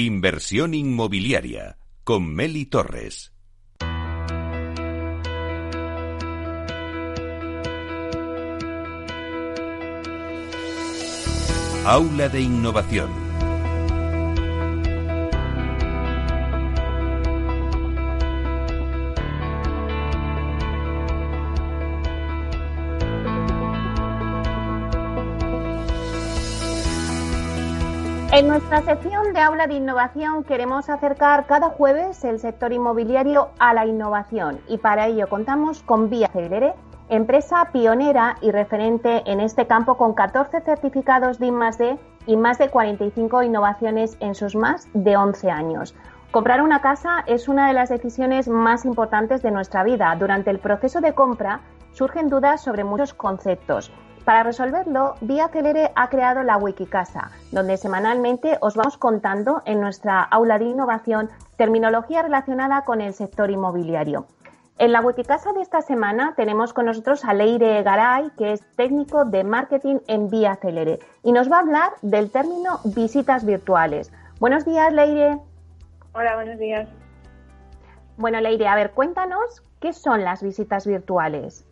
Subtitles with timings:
[0.00, 3.32] Inversión inmobiliaria con Meli Torres.
[11.84, 13.27] Aula de Innovación.
[28.30, 33.72] En nuestra sección de aula de innovación queremos acercar cada jueves el sector inmobiliario a
[33.72, 36.74] la innovación y para ello contamos con Vía Celere,
[37.08, 42.68] empresa pionera y referente en este campo con 14 certificados de I+D y más de
[42.68, 45.94] 45 innovaciones en sus más de 11 años.
[46.30, 50.14] Comprar una casa es una de las decisiones más importantes de nuestra vida.
[50.16, 53.90] Durante el proceso de compra surgen dudas sobre muchos conceptos
[54.28, 60.22] para resolverlo, Vía Celere ha creado la Wikicasa, donde semanalmente os vamos contando en nuestra
[60.22, 64.26] aula de innovación terminología relacionada con el sector inmobiliario.
[64.76, 69.24] En la Wikicasa de esta semana tenemos con nosotros a Leire Garay, que es técnico
[69.24, 74.12] de marketing en Vía Celere, y nos va a hablar del término visitas virtuales.
[74.40, 75.38] Buenos días, Leire.
[76.12, 76.86] Hola, buenos días.
[78.18, 81.64] Bueno, Leire, a ver, cuéntanos qué son las visitas virtuales.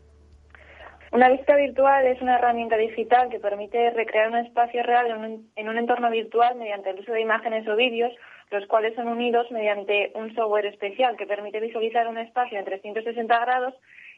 [1.12, 5.06] Una visita virtual es una herramienta digital que permite recrear un espacio real
[5.54, 8.12] en un, entorno virtual mediante el uso de imágenes o vídeos,
[8.50, 13.38] los cuales son unidos mediante un software especial que permite visualizar un espacio en 360
[13.38, 13.74] grados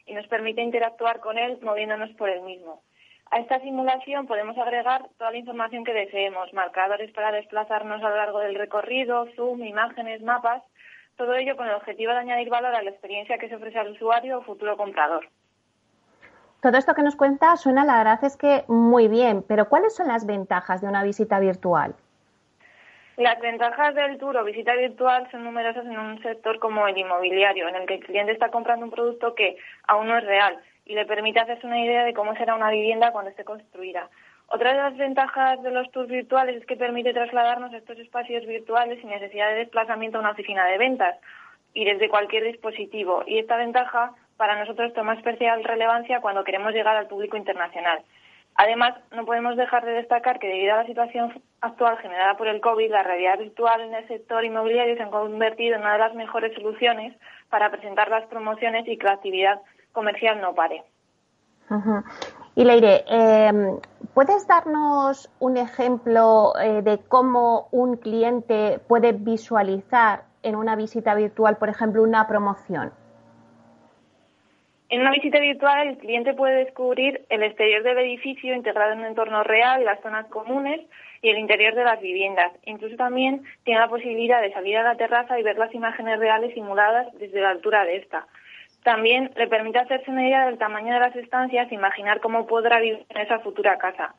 [0.06, 2.82] y nos permite interactuar con él moviéndonos por el mismo.
[3.30, 8.16] A esta simulación podemos agregar toda la información que deseemos, marcadores para desplazarnos a lo
[8.16, 10.62] largo del recorrido, zoom, imágenes, mapas,
[11.18, 13.90] todo ello con el objetivo de añadir valor a la experiencia que se ofrece al
[13.90, 15.28] usuario o futuro comprador.
[16.60, 20.08] Todo esto que nos cuenta suena, la verdad es que muy bien, pero ¿cuáles son
[20.08, 21.94] las ventajas de una visita virtual?
[23.16, 27.68] Las ventajas del tour o visita virtual son numerosas en un sector como el inmobiliario,
[27.68, 30.94] en el que el cliente está comprando un producto que aún no es real y
[30.94, 34.08] le permite hacerse una idea de cómo será una vivienda cuando esté construida.
[34.48, 38.46] Otra de las ventajas de los tours virtuales es que permite trasladarnos a estos espacios
[38.46, 41.18] virtuales sin necesidad de desplazamiento a una oficina de ventas
[41.74, 43.22] y desde cualquier dispositivo.
[43.26, 48.02] Y esta ventaja para nosotros toma especial relevancia cuando queremos llegar al público internacional.
[48.54, 52.60] Además, no podemos dejar de destacar que debido a la situación actual generada por el
[52.60, 56.14] COVID, la realidad virtual en el sector inmobiliario se ha convertido en una de las
[56.14, 57.14] mejores soluciones
[57.50, 59.60] para presentar las promociones y que la actividad
[59.92, 60.82] comercial no pare.
[62.54, 63.52] Y Leire, eh,
[64.14, 71.56] ¿puedes darnos un ejemplo eh, de cómo un cliente puede visualizar en una visita virtual,
[71.56, 72.92] por ejemplo, una promoción?
[74.90, 79.04] En una visita virtual, el cliente puede descubrir el exterior del edificio integrado en un
[79.04, 80.80] entorno real, las zonas comunes
[81.20, 82.52] y el interior de las viviendas.
[82.64, 86.54] Incluso también tiene la posibilidad de salir a la terraza y ver las imágenes reales
[86.54, 88.26] simuladas desde la altura de esta.
[88.82, 92.80] También le permite hacerse una idea del tamaño de las estancias e imaginar cómo podrá
[92.80, 94.14] vivir en esa futura casa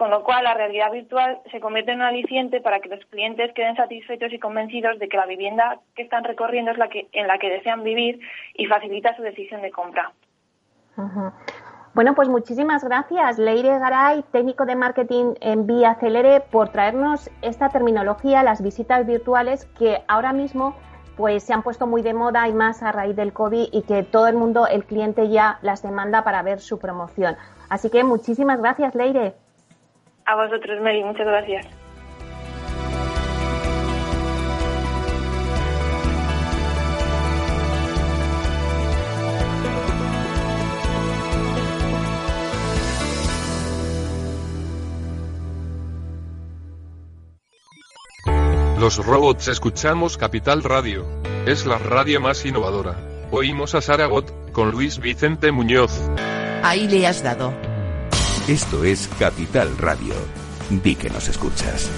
[0.00, 3.52] con lo cual la realidad virtual se convierte en un aliciente para que los clientes
[3.52, 7.26] queden satisfechos y convencidos de que la vivienda que están recorriendo es la que, en
[7.26, 8.18] la que desean vivir
[8.54, 10.10] y facilita su decisión de compra.
[11.92, 17.68] Bueno, pues muchísimas gracias, Leire Garay, técnico de marketing en Vía Celere, por traernos esta
[17.68, 20.76] terminología, las visitas virtuales que ahora mismo
[21.18, 24.02] pues se han puesto muy de moda y más a raíz del COVID y que
[24.02, 27.36] todo el mundo, el cliente ya las demanda para ver su promoción.
[27.68, 29.34] Así que muchísimas gracias, Leire.
[30.30, 31.66] A vosotros, Mary, muchas gracias.
[48.78, 51.06] Los robots escuchamos Capital Radio.
[51.44, 52.94] Es la radio más innovadora.
[53.32, 56.08] Oímos a Saragot, con Luis Vicente Muñoz.
[56.62, 57.52] Ahí le has dado.
[58.50, 60.12] Esto es Capital Radio.
[60.70, 61.88] Di que nos escuchas.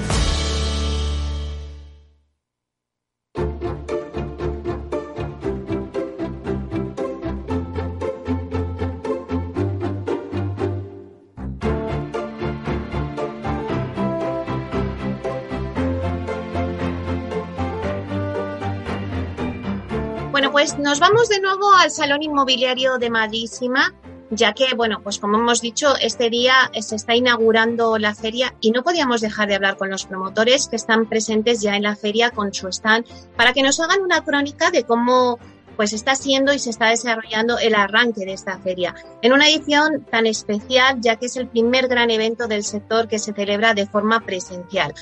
[20.31, 23.95] Bueno, pues nos vamos de nuevo al Salón Inmobiliario de Madrísima
[24.35, 28.71] ya que, bueno, pues como hemos dicho, este día se está inaugurando la feria y
[28.71, 32.31] no podíamos dejar de hablar con los promotores que están presentes ya en la feria
[32.31, 33.05] con su stand
[33.37, 35.39] para que nos hagan una crónica de cómo
[35.77, 40.07] pues está siendo y se está desarrollando el arranque de esta feria, en una edición
[40.11, 43.87] tan especial ya que es el primer gran evento del sector que se celebra de
[43.87, 44.95] forma presencial.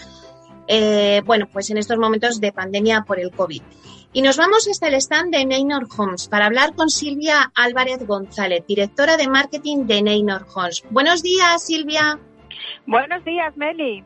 [0.66, 3.62] eh, bueno, pues en estos momentos de pandemia por el COVID.
[4.12, 8.64] Y nos vamos hasta el stand de Neynor Homes para hablar con Silvia Álvarez González,
[8.66, 10.82] directora de marketing de Neynor Homes.
[10.90, 12.18] Buenos días, Silvia.
[12.86, 14.04] Buenos días, Meli.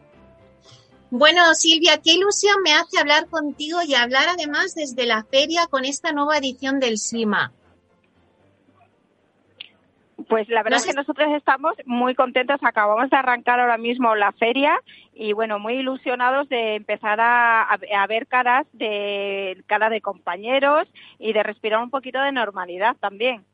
[1.09, 5.87] Bueno, Silvia, qué ilusión me hace hablar contigo y hablar además desde la feria con
[5.87, 7.53] esta nueva edición del SIMA.
[10.29, 12.59] Pues la verdad es que nosotros estamos muy contentos.
[12.63, 14.81] Acabamos de arrancar ahora mismo la feria
[15.13, 17.77] y bueno, muy ilusionados de empezar a,
[18.09, 20.89] ver caras de cara de compañeros
[21.19, 23.45] y de respirar un poquito de normalidad también.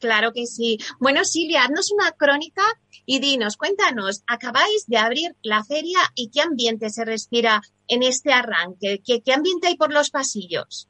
[0.00, 0.78] Claro que sí.
[0.98, 2.62] Bueno, Silvia, haznos una crónica
[3.06, 8.32] y dinos, cuéntanos, acabáis de abrir la feria y qué ambiente se respira en este
[8.32, 10.88] arranque, qué, qué ambiente hay por los pasillos.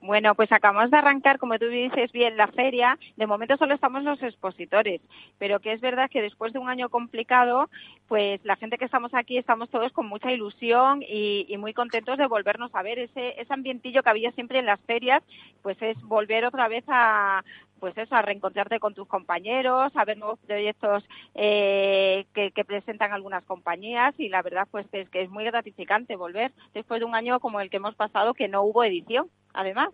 [0.00, 2.98] Bueno, pues acabamos de arrancar, como tú dices bien, la feria.
[3.16, 5.00] De momento solo estamos los expositores,
[5.38, 7.70] pero que es verdad que después de un año complicado,
[8.06, 12.26] pues la gente que estamos aquí estamos todos con mucha ilusión y, muy contentos de
[12.26, 12.98] volvernos a ver.
[12.98, 15.22] Ese, ambientillo que había siempre en las ferias,
[15.62, 17.42] pues es volver otra vez a,
[17.80, 21.04] pues eso, a reencontrarte con tus compañeros, a ver nuevos proyectos
[21.34, 26.16] eh, que, que, presentan algunas compañías y la verdad pues es que es muy gratificante
[26.16, 29.88] volver después de un año como el que hemos pasado que no hubo edición además.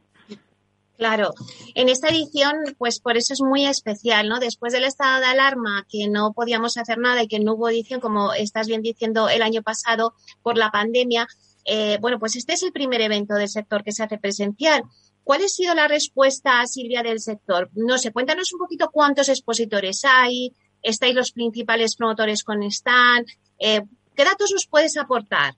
[0.99, 1.33] Claro,
[1.75, 4.39] en esta edición, pues por eso es muy especial, ¿no?
[4.39, 8.01] Después del estado de alarma, que no podíamos hacer nada y que no hubo edición,
[8.01, 11.27] como estás bien diciendo, el año pasado por la pandemia,
[11.65, 14.85] eh, bueno, pues este es el primer evento del sector que se hace presencial.
[15.25, 17.71] ¿Cuál ha sido la respuesta, Silvia, del sector?
[17.75, 23.27] No sé, cuéntanos un poquito cuántos expositores hay, estáis los principales promotores con stand,
[23.59, 23.83] eh,
[24.15, 25.55] ¿qué datos nos puedes aportar?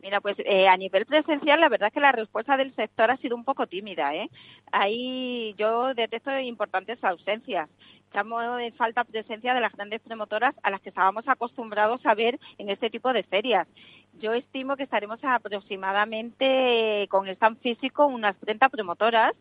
[0.00, 3.16] Mira, pues eh, a nivel presencial, la verdad es que la respuesta del sector ha
[3.16, 4.14] sido un poco tímida.
[4.14, 4.30] ¿eh?
[4.70, 7.68] Ahí yo detecto importantes ausencias.
[8.10, 12.38] Echamos de falta presencia de las grandes promotoras a las que estábamos acostumbrados a ver
[12.58, 13.66] en este tipo de ferias.
[14.20, 19.34] Yo estimo que estaremos aproximadamente con el stand físico unas 30 promotoras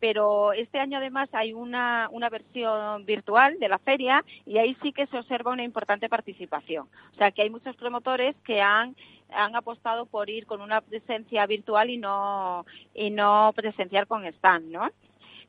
[0.00, 4.92] pero este año además hay una, una versión virtual de la feria y ahí sí
[4.92, 6.88] que se observa una importante participación.
[7.12, 8.94] O sea que hay muchos promotores que han,
[9.30, 14.70] han apostado por ir con una presencia virtual y no, y no presenciar con stand,
[14.70, 14.90] ¿no?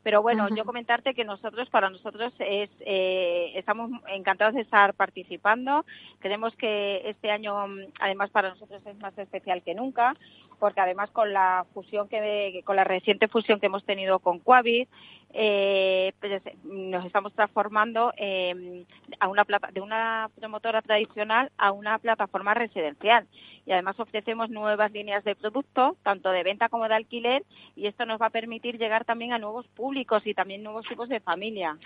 [0.04, 5.86] Pero bueno, yo comentarte que nosotros, para nosotros, es, eh, estamos encantados de estar participando.
[6.20, 7.54] Creemos que este año,
[8.00, 10.16] además, para nosotros es más especial que nunca
[10.60, 14.88] porque además con la fusión que con la reciente fusión que hemos tenido con Quavid
[15.34, 18.86] eh, pues, nos estamos transformando eh,
[19.20, 23.28] a una plata, de una promotora tradicional a una plataforma residencial
[23.66, 27.44] y además ofrecemos nuevas líneas de producto tanto de venta como de alquiler
[27.76, 31.10] y esto nos va a permitir llegar también a nuevos públicos y también nuevos tipos
[31.10, 31.78] de familia.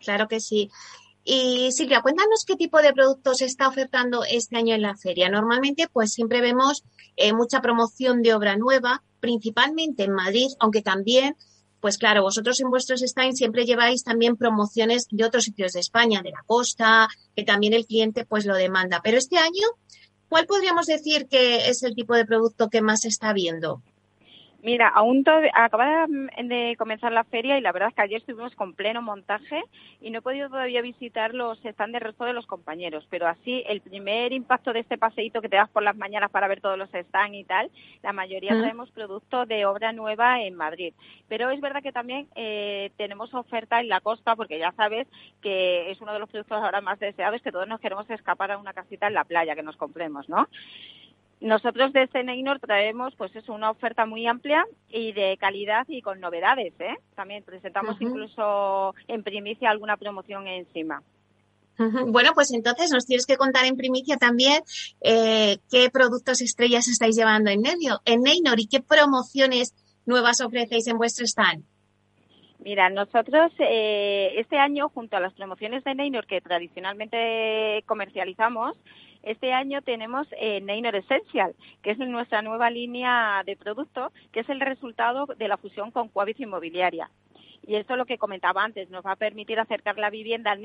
[0.00, 0.70] Claro que sí.
[1.24, 5.28] Y Silvia, cuéntanos qué tipo de productos está ofertando este año en la feria.
[5.28, 6.82] Normalmente, pues siempre vemos
[7.16, 11.36] eh, mucha promoción de obra nueva, principalmente en Madrid, aunque también,
[11.82, 16.22] pues claro, vosotros en vuestros stands siempre lleváis también promociones de otros sitios de España,
[16.22, 19.00] de la costa, que también el cliente pues lo demanda.
[19.02, 19.66] Pero este año,
[20.28, 23.82] ¿cuál podríamos decir que es el tipo de producto que más se está viendo?
[24.62, 25.24] Mira, aún
[25.54, 29.60] acaba de comenzar la feria y la verdad es que ayer estuvimos con pleno montaje
[30.00, 33.64] y no he podido todavía visitar los stands del resto de los compañeros, pero así
[33.66, 36.78] el primer impacto de este paseíto que te das por las mañanas para ver todos
[36.78, 37.72] los stands y tal,
[38.04, 40.94] la mayoría traemos productos de obra nueva en Madrid.
[41.28, 45.08] Pero es verdad que también eh, tenemos oferta en la costa porque ya sabes
[45.40, 48.58] que es uno de los productos ahora más deseados que todos nos queremos escapar a
[48.58, 50.46] una casita en la playa que nos compremos, ¿no?
[51.42, 56.20] Nosotros desde Neynor traemos pues es una oferta muy amplia y de calidad y con
[56.20, 56.72] novedades.
[56.78, 56.94] ¿eh?
[57.16, 61.02] También presentamos incluso en primicia alguna promoción encima.
[61.78, 64.62] Bueno, pues entonces nos tienes que contar en primicia también
[65.00, 69.74] eh, qué productos estrellas estáis llevando en, medio, en Neynor y qué promociones
[70.06, 71.64] nuevas ofrecéis en vuestro stand.
[72.60, 78.76] Mira, nosotros eh, este año, junto a las promociones de Neynor que tradicionalmente comercializamos,
[79.22, 84.48] este año tenemos eh, Neynor Essential, que es nuestra nueva línea de producto, que es
[84.48, 87.10] el resultado de la fusión con Coavis Inmobiliaria.
[87.64, 90.62] Y eso es lo que comentaba antes, nos va a permitir acercar la vivienda al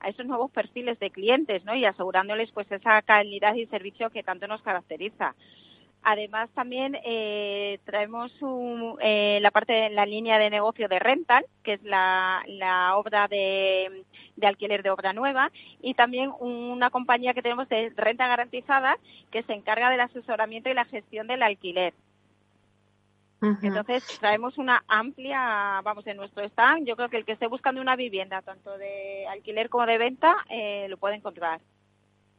[0.00, 1.74] a esos nuevos perfiles de clientes, ¿no?
[1.76, 5.36] Y asegurándoles pues esa calidad y servicio que tanto nos caracteriza.
[6.08, 8.30] Además, también eh, traemos
[9.00, 12.44] eh, la parte de la línea de negocio de rental, que es la,
[12.94, 14.04] obra de,
[14.40, 15.50] alquiler de obra nueva,
[15.82, 18.98] y también una compañía que tenemos de renta garantizada
[19.32, 21.92] que se encarga del asesoramiento y la gestión del alquiler.
[23.42, 26.86] Entonces, traemos una amplia, vamos, en nuestro stand.
[26.86, 30.36] Yo creo que el que esté buscando una vivienda, tanto de alquiler como de venta,
[30.50, 31.60] eh, lo puede encontrar.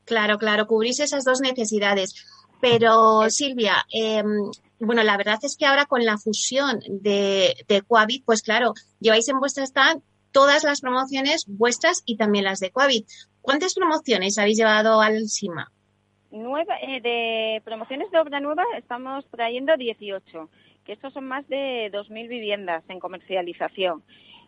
[0.05, 2.25] Claro, claro, cubrís esas dos necesidades.
[2.59, 4.23] Pero Silvia, eh,
[4.79, 9.27] bueno, la verdad es que ahora con la fusión de, de Coavit, pues claro, lleváis
[9.29, 13.07] en vuestra stand todas las promociones vuestras y también las de Coavit.
[13.41, 15.71] ¿Cuántas promociones habéis llevado al SIMA?
[16.31, 20.49] Nueva, eh, de promociones de obra nueva estamos trayendo 18,
[20.85, 24.03] que estos son más de 2.000 viviendas en comercialización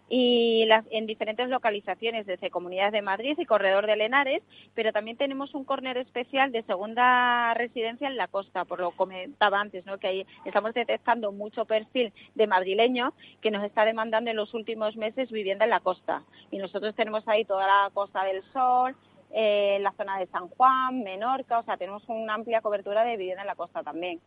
[0.10, 4.42] y las, en diferentes localizaciones, desde Comunidad de Madrid y Corredor de Lenares,
[4.74, 8.98] pero también tenemos un córner especial de segunda residencia en la costa, por lo que
[8.98, 10.00] comentaba antes, ¿no?
[10.00, 14.98] que ahí estamos detectando mucho perfil de madrileño que nos está demandando en los últimos
[14.98, 16.24] meses vivienda en la costa.
[16.51, 18.96] Y nosotros tenemos ahí toda la Costa del Sol,
[19.32, 23.44] eh, la zona de San Juan, Menorca, o sea, tenemos una amplia cobertura de vivienda
[23.44, 24.20] en la costa también.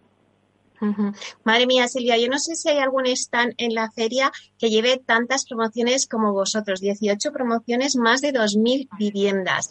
[1.44, 4.98] Madre mía, Silvia, yo no sé si hay algún stand en la feria que lleve
[4.98, 9.70] tantas promociones como vosotros, 18 promociones, más de 2.000 viviendas.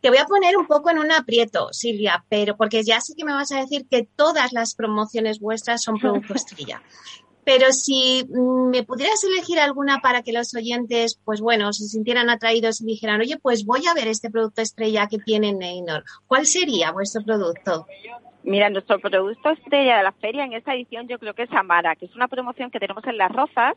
[0.00, 3.24] Te voy a poner un poco en un aprieto, Silvia, pero porque ya sé que
[3.24, 6.82] me vas a decir que todas las promociones vuestras son producto estrella.
[7.42, 12.28] Pero si mm, me pudieras elegir alguna para que los oyentes, pues bueno, se sintieran
[12.28, 16.46] atraídos y dijeran, oye, pues voy a ver este producto estrella que tiene Neynor, ¿cuál
[16.46, 17.86] sería vuestro producto?
[18.42, 21.94] Mira, nuestro producto estrella de la feria en esta edición yo creo que es Amara,
[21.94, 23.74] que es una promoción que tenemos en Las Rozas,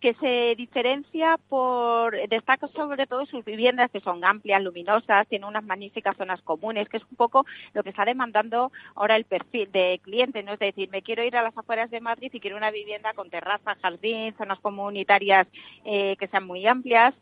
[0.00, 5.64] que se diferencia por, destaca sobre todo sus viviendas que son amplias, luminosas, tiene unas
[5.64, 9.98] magníficas zonas comunes, que es un poco lo que está demandando ahora el perfil de
[10.02, 10.52] cliente, ¿no?
[10.52, 13.30] Es decir, me quiero ir a las afueras de Madrid y quiero una vivienda con
[13.30, 15.46] terraza, jardín, zonas comunitarias
[15.86, 17.14] eh, que sean muy amplias.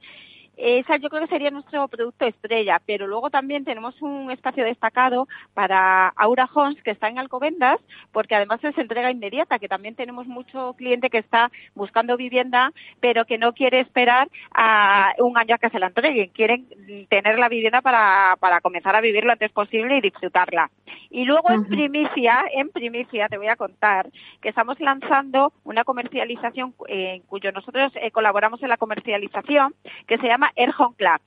[0.57, 5.27] Esa yo creo que sería nuestro producto estrella, pero luego también tenemos un espacio destacado
[5.55, 7.81] para Aura Homes que está en Alcobendas,
[8.13, 13.25] porque además es entrega inmediata, que también tenemos mucho cliente que está buscando vivienda, pero
[13.25, 16.67] que no quiere esperar a un año a que se la entreguen, quieren
[17.09, 20.71] tener la vivienda para, para comenzar a vivir lo antes posible y disfrutarla.
[21.11, 24.09] Y luego en primicia, en primicia te voy a contar
[24.41, 29.75] que estamos lanzando una comercialización en cuyo nosotros eh, colaboramos en la comercialización
[30.07, 31.21] que se llama Air Home Club,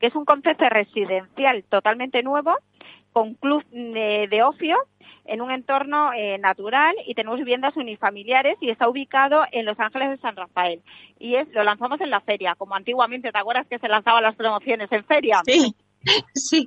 [0.00, 2.56] que es un concepto residencial totalmente nuevo
[3.12, 4.76] con club de, ocio
[5.24, 10.10] en un entorno eh, natural y tenemos viviendas unifamiliares y está ubicado en Los Ángeles
[10.10, 10.82] de San Rafael.
[11.18, 14.36] Y es, lo lanzamos en la feria, como antiguamente, ¿te acuerdas que se lanzaban las
[14.36, 15.40] promociones en feria?
[15.46, 15.74] Sí.
[16.34, 16.64] Sí,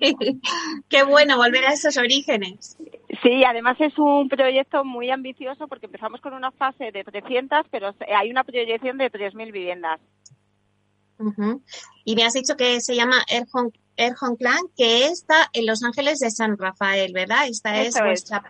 [0.89, 2.77] qué bueno volver a esos orígenes.
[3.24, 7.94] Sí, además es un proyecto muy ambicioso porque empezamos con una fase de 300, pero
[8.13, 10.01] hay una proyección de 3.000 viviendas.
[12.06, 16.20] Y me has dicho que se llama Air Home, Clan, que está en Los Ángeles
[16.20, 17.48] de San Rafael, ¿verdad?
[17.48, 18.44] Esta es vuestra,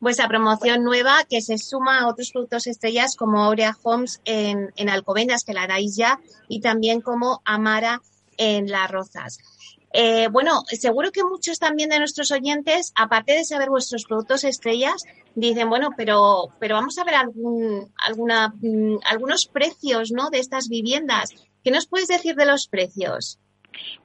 [0.00, 4.88] vuestra promoción nueva que se suma a otros productos estrellas como Aurea Homes en, en
[4.88, 8.00] Alcobendas, que la dais ya, y también como Amara
[8.36, 9.38] en Las Rozas.
[9.92, 15.02] Eh, bueno, seguro que muchos también de nuestros oyentes, aparte de saber vuestros productos estrellas,
[15.34, 20.30] dicen, bueno, pero, pero vamos a ver algún, alguna, mm, algunos precios, ¿no?
[20.30, 21.30] De estas viviendas.
[21.68, 23.38] ¿Qué nos puedes decir de los precios?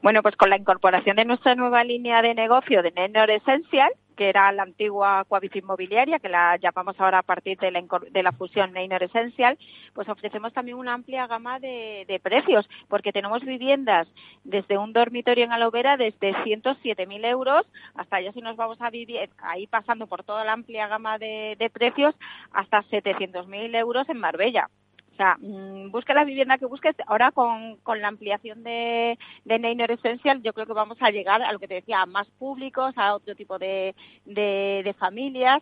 [0.01, 4.27] Bueno, pues con la incorporación de nuestra nueva línea de negocio de Nenor Essential, que
[4.27, 8.34] era la antigua Coavit Inmobiliaria, que la llamamos ahora a partir de la, de la
[8.34, 9.58] fusión Neynor Essential,
[9.93, 14.10] pues ofrecemos también una amplia gama de, precios, porque tenemos viviendas
[14.43, 17.65] desde un dormitorio en Alovera desde 107.000 euros
[17.96, 21.72] hasta ya si nos vamos a vivir ahí pasando por toda la amplia gama de
[21.72, 22.13] precios
[22.51, 24.67] hasta 700.000 euros en Marbella.
[25.13, 26.96] O sea, mm, busca la vivienda que busques.
[27.05, 31.43] Ahora con, con la ampliación de, de Neynor Essential, yo creo que vamos a llegar
[31.43, 35.62] a lo que te decía, a más públicos, a otro tipo de, de, de familias.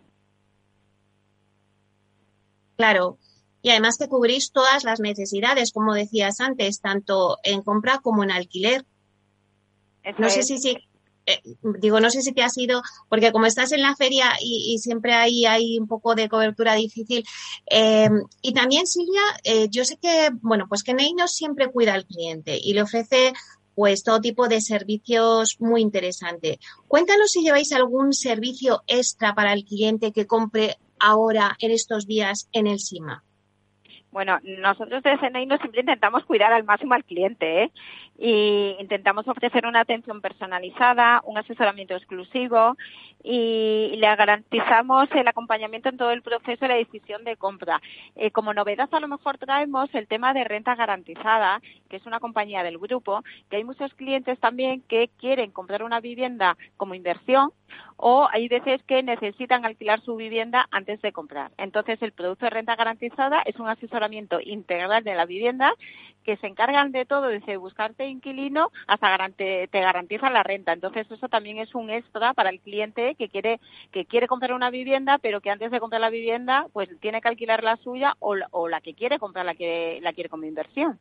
[2.78, 3.18] Claro.
[3.62, 8.32] Y además que cubrís todas las necesidades, como decías antes, tanto en compra como en
[8.32, 8.86] alquiler.
[10.18, 10.78] no sé si, si,
[11.26, 11.42] eh,
[11.80, 15.14] digo, no sé si te ha sido, porque como estás en la feria y, siempre
[15.14, 17.24] hay, hay un poco de cobertura difícil.
[17.70, 18.10] Eh,
[18.42, 22.58] y también, Silvia, eh, yo sé que, bueno, pues que Neino siempre cuida al cliente
[22.62, 23.34] y le ofrece
[23.76, 26.60] pues todo tipo de servicios muy interesante.
[26.88, 32.50] Cuéntanos si lleváis algún servicio extra para el cliente que compre ahora en estos días
[32.52, 33.24] en el SIMA.
[34.12, 37.72] Bueno, nosotros desde Neino siempre intentamos cuidar al máximo al cliente, ¿eh?
[38.24, 42.78] Y intentamos ofrecer una atención personalizada, un asesoramiento exclusivo
[43.24, 47.82] y le garantizamos el acompañamiento en todo el proceso de la decisión de compra.
[48.16, 52.20] Eh, como novedad a lo mejor traemos el tema de renta garantizada, que es una
[52.20, 57.52] compañía del grupo, que hay muchos clientes también que quieren comprar una vivienda como inversión
[57.98, 61.52] o hay veces que necesitan alquilar su vivienda antes de comprar.
[61.58, 65.74] Entonces el producto de renta garantizada es un asesoramiento integral de la vivienda
[66.24, 70.74] que se encargan de todo, desde buscarte inquilino hasta te, te garantiza la renta.
[70.74, 73.60] Entonces eso también es un extra para el cliente que quiere
[73.92, 77.28] que quiere comprar una vivienda, pero que antes de comprar la vivienda, pues tiene que
[77.28, 81.00] alquilar la suya o, o la que quiere comprar la que la quiere como inversión.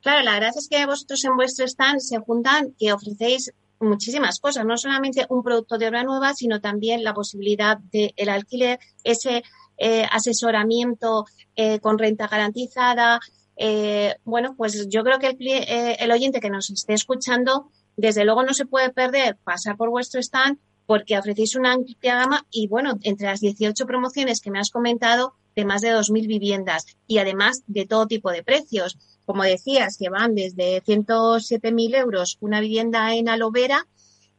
[0.00, 4.64] Claro, la verdad es que vosotros en vuestro stand se juntan que ofrecéis muchísimas cosas,
[4.64, 9.42] no solamente un producto de obra nueva, sino también la posibilidad del el alquiler, ese
[9.76, 11.24] eh, asesoramiento
[11.56, 13.20] eh, con renta garantizada.
[13.56, 18.42] Eh, bueno, pues yo creo que el, el oyente que nos esté escuchando, desde luego
[18.42, 22.98] no se puede perder pasar por vuestro stand porque ofrecéis una amplia gama y bueno,
[23.02, 27.62] entre las 18 promociones que me has comentado, de más de 2.000 viviendas y además
[27.66, 28.98] de todo tipo de precios.
[29.24, 33.86] Como decías, que van desde 107.000 euros una vivienda en Alovera,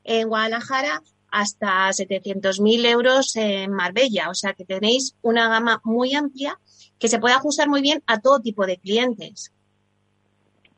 [0.03, 4.29] en Guadalajara, hasta 700.000 euros en Marbella.
[4.29, 6.60] O sea que tenéis una gama muy amplia
[6.99, 9.53] que se puede ajustar muy bien a todo tipo de clientes.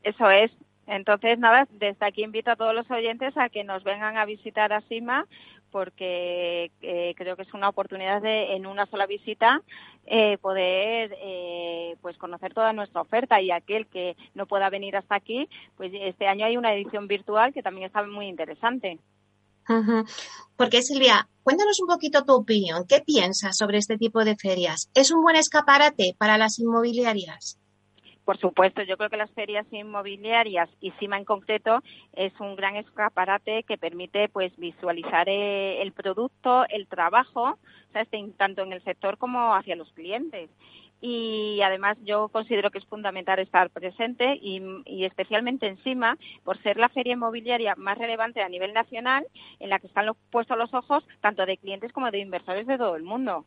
[0.04, 0.52] Eso es.
[0.88, 4.72] Entonces, nada, desde aquí invito a todos los oyentes a que nos vengan a visitar
[4.72, 5.26] a Sima
[5.72, 9.62] porque eh, creo que es una oportunidad de en una sola visita
[10.06, 15.16] eh, poder eh, pues conocer toda nuestra oferta y aquel que no pueda venir hasta
[15.16, 18.98] aquí pues este año hay una edición virtual que también está muy interesante
[20.56, 22.86] porque Silvia cuéntanos un poquito tu opinión.
[22.88, 27.60] Qué piensas sobre este tipo de ferias es un buen escaparate para las inmobiliarias
[28.28, 31.82] por supuesto, yo creo que las ferias inmobiliarias y CIMA en concreto
[32.12, 37.58] es un gran escaparate que permite pues visualizar eh, el producto, el trabajo,
[38.36, 40.50] tanto en el sector como hacia los clientes
[41.02, 46.90] y además yo considero que es fundamental estar presente y, especialmente encima por ser la
[46.90, 49.28] feria inmobiliaria más relevante a nivel nacional
[49.60, 52.96] en la que están puestos los ojos tanto de clientes como de inversores de todo
[52.96, 53.46] el mundo.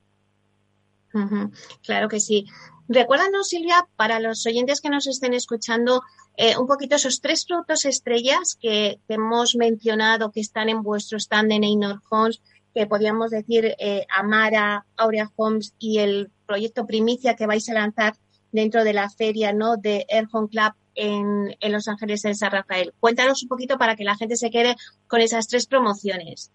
[1.83, 2.47] Claro que sí.
[2.89, 6.03] Recuérdanos, Silvia, para los oyentes que nos estén escuchando,
[6.37, 11.53] eh, un poquito esos tres productos estrellas que, hemos mencionado que están en vuestro stand
[11.53, 12.01] en Einor
[12.75, 18.15] que podríamos decir eh, Amara, Aurea Homes y el proyecto Primicia que vais a lanzar
[18.53, 19.77] dentro de la feria ¿no?
[19.77, 22.93] de Air Home Club en, en Los Ángeles en San Rafael.
[23.01, 26.51] Cuéntanos un poquito para que la gente se quede con esas tres promociones.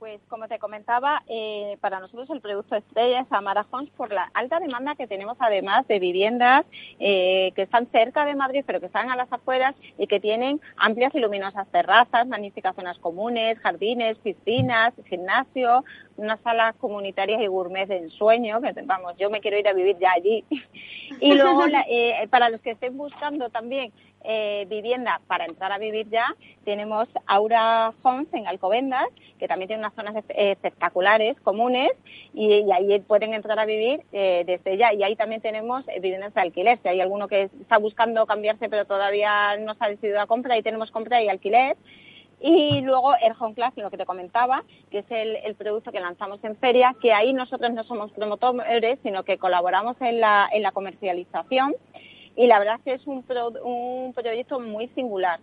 [0.00, 4.30] Pues como te comentaba, eh, para nosotros el producto estrella es Amara Homes por la
[4.32, 6.64] alta demanda que tenemos además de viviendas
[6.98, 10.58] eh, que están cerca de Madrid pero que están a las afueras y que tienen
[10.78, 15.84] amplias y luminosas terrazas, magníficas zonas comunes, jardines, piscinas, gimnasio,
[16.20, 19.96] unas salas comunitarias y gourmet de ensueño, que vamos, yo me quiero ir a vivir
[19.98, 20.44] ya allí.
[21.20, 26.06] y luego eh, para los que estén buscando también eh, vivienda para entrar a vivir
[26.10, 29.06] ya, tenemos Aura Homes en Alcobendas,
[29.38, 31.90] que también tiene unas zonas espectaculares, comunes,
[32.34, 34.92] y, ahí pueden entrar a vivir eh, desde ya.
[34.92, 36.78] Y ahí también tenemos eh, viviendas de alquiler.
[36.82, 40.54] Si hay alguno que está buscando cambiarse pero todavía no se ha decidido a compra,
[40.54, 41.78] ahí tenemos compra y alquiler.
[42.40, 46.00] Y luego el Home Class, lo que te comentaba, que es el, el, producto que
[46.00, 50.62] lanzamos en feria, que ahí nosotros no somos promotores, sino que colaboramos en la, en
[50.62, 51.74] la comercialización.
[52.36, 53.24] Y la verdad es que es un,
[53.62, 55.40] un proyecto muy singular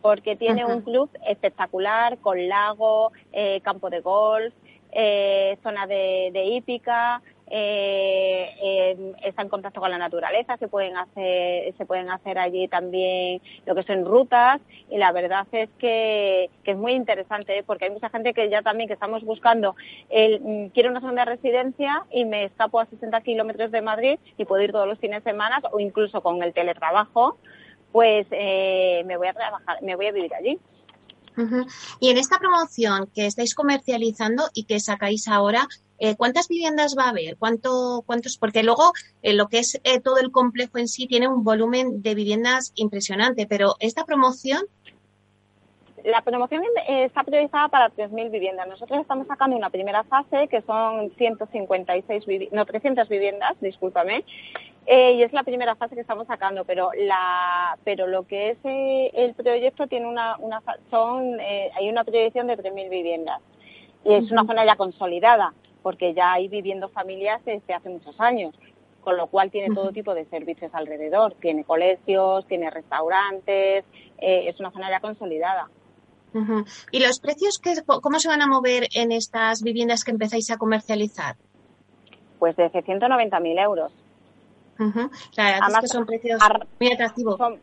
[0.00, 4.52] porque tiene un club espectacular con lago, eh, campo de golf,
[4.90, 7.22] eh, zona de, de hípica,
[7.54, 13.42] eh, está en contacto con la naturaleza, se pueden hacer, se pueden hacer allí también
[13.66, 17.62] lo que son rutas y la verdad es que, es muy interesante ¿eh?
[17.62, 19.76] porque hay mucha gente que ya también que estamos buscando
[20.08, 24.46] el mm, quiero una de residencia y me escapo a 60 kilómetros de Madrid y
[24.46, 27.36] puedo ir todos los fines de semana o incluso con el teletrabajo
[27.92, 30.58] pues eh, me voy a trabajar, me voy a vivir allí.
[32.00, 35.66] Y en esta promoción que estáis comercializando y que sacáis ahora,
[36.04, 37.36] eh, ¿cuántas viviendas va a haber?
[37.36, 38.36] ¿Cuánto, ¿Cuántos?
[38.36, 42.02] Porque luego eh, lo que es eh, todo el complejo en sí tiene un volumen
[42.02, 44.62] de viviendas impresionante, pero esta promoción.
[46.04, 48.66] La promoción está priorizada para 3.000 viviendas.
[48.66, 54.24] Nosotros estamos sacando una primera fase que son 156 no 300 viviendas, discúlpame,
[54.86, 58.58] eh, y es la primera fase que estamos sacando, pero la, pero lo que es
[58.64, 60.60] eh, el proyecto tiene una, una
[60.90, 63.40] son, eh, hay una proyección de 3.000 viviendas
[64.04, 68.54] y es una zona ya consolidada, porque ya hay viviendo familias desde hace muchos años,
[69.02, 73.84] con lo cual tiene todo tipo de servicios alrededor, tiene colegios, tiene restaurantes,
[74.18, 75.68] es una zona ya consolidada.
[76.90, 80.56] ¿Y los precios qué, cómo se van a mover en estas viviendas que empezáis a
[80.56, 81.36] comercializar?
[82.38, 83.92] Pues desde 190.000 euros.
[85.36, 86.40] Además, que son precios
[86.80, 87.36] muy atractivos.
[87.36, 87.60] Son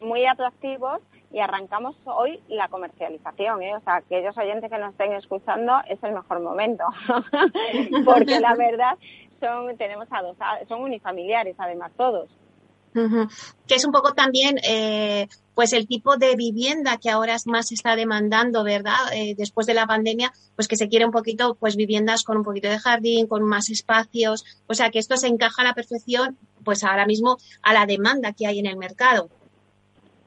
[0.00, 1.00] muy atractivos
[1.30, 3.76] y arrancamos hoy la comercialización, ¿eh?
[3.76, 6.84] o sea, aquellos oyentes que nos estén escuchando es el mejor momento,
[8.04, 8.96] porque la verdad
[9.40, 10.36] son tenemos a dos,
[10.68, 12.28] son unifamiliares además todos.
[13.66, 17.74] Que es un poco también eh, pues el tipo de vivienda que ahora más se
[17.74, 19.12] está demandando, ¿verdad?
[19.12, 22.44] Eh, después de la pandemia, pues que se quiere un poquito, pues viviendas con un
[22.44, 24.44] poquito de jardín, con más espacios.
[24.66, 28.32] O sea que esto se encaja a la perfección, pues ahora mismo a la demanda
[28.32, 29.28] que hay en el mercado.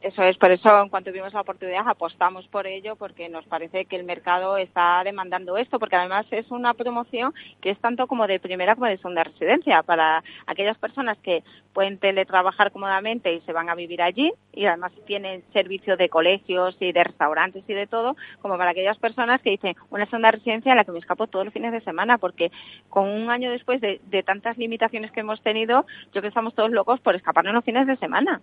[0.01, 3.85] Eso es, por eso en cuanto vimos la oportunidad apostamos por ello porque nos parece
[3.85, 8.25] que el mercado está demandando esto porque además es una promoción que es tanto como
[8.25, 13.53] de primera como de segunda residencia para aquellas personas que pueden teletrabajar cómodamente y se
[13.53, 17.85] van a vivir allí y además tienen servicio de colegios y de restaurantes y de
[17.85, 21.27] todo como para aquellas personas que dicen una segunda residencia a la que me escapo
[21.27, 22.51] todos los fines de semana porque
[22.89, 26.71] con un año después de, de tantas limitaciones que hemos tenido yo que estamos todos
[26.71, 28.41] locos por escaparnos los fines de semana.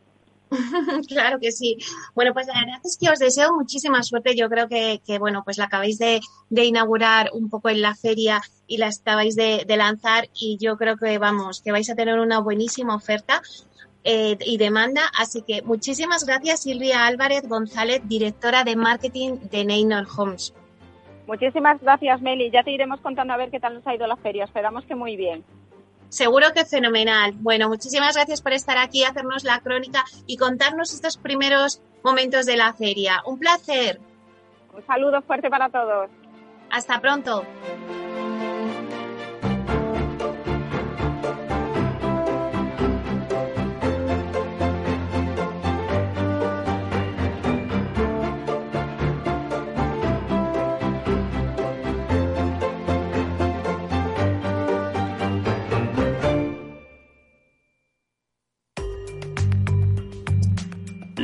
[1.08, 1.78] claro que sí.
[2.14, 4.36] Bueno, pues la verdad es que os deseo muchísima suerte.
[4.36, 8.78] Yo creo que, bueno, pues la acabáis de, inaugurar un poco en la feria y
[8.78, 12.94] la estabais de, lanzar y yo creo que, vamos, que vais a tener una buenísima
[12.94, 13.42] oferta.
[14.04, 15.02] Eh, y demanda.
[15.18, 20.54] Así que muchísimas gracias Silvia Álvarez González, directora de marketing de Neynor Homes.
[21.26, 22.50] Muchísimas gracias Meli.
[22.50, 24.44] Ya te iremos contando a ver qué tal nos ha ido la feria.
[24.44, 25.44] Esperamos que muy bien.
[26.08, 27.32] Seguro que fenomenal.
[27.34, 32.56] Bueno, muchísimas gracias por estar aquí, hacernos la crónica y contarnos estos primeros momentos de
[32.56, 33.22] la feria.
[33.26, 34.00] Un placer.
[34.74, 36.10] Un saludo fuerte para todos.
[36.70, 37.44] Hasta pronto.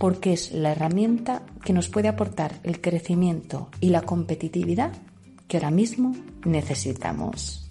[0.00, 4.92] porque es la herramienta que nos puede aportar el crecimiento y la competitividad
[5.46, 7.70] que ahora mismo necesitamos.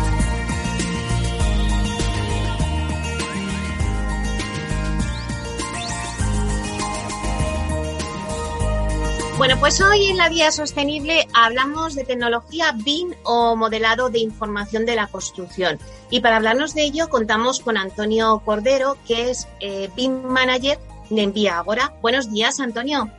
[9.41, 14.85] Bueno, pues hoy en la Vía Sostenible hablamos de tecnología BIM o modelado de información
[14.85, 15.79] de la construcción.
[16.11, 20.77] Y para hablarnos de ello contamos con Antonio Cordero, que es eh, BIM Manager
[21.09, 21.91] de Envía Agora.
[22.03, 23.09] Buenos días, Antonio.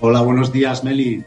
[0.00, 1.22] Hola, buenos días, Meli.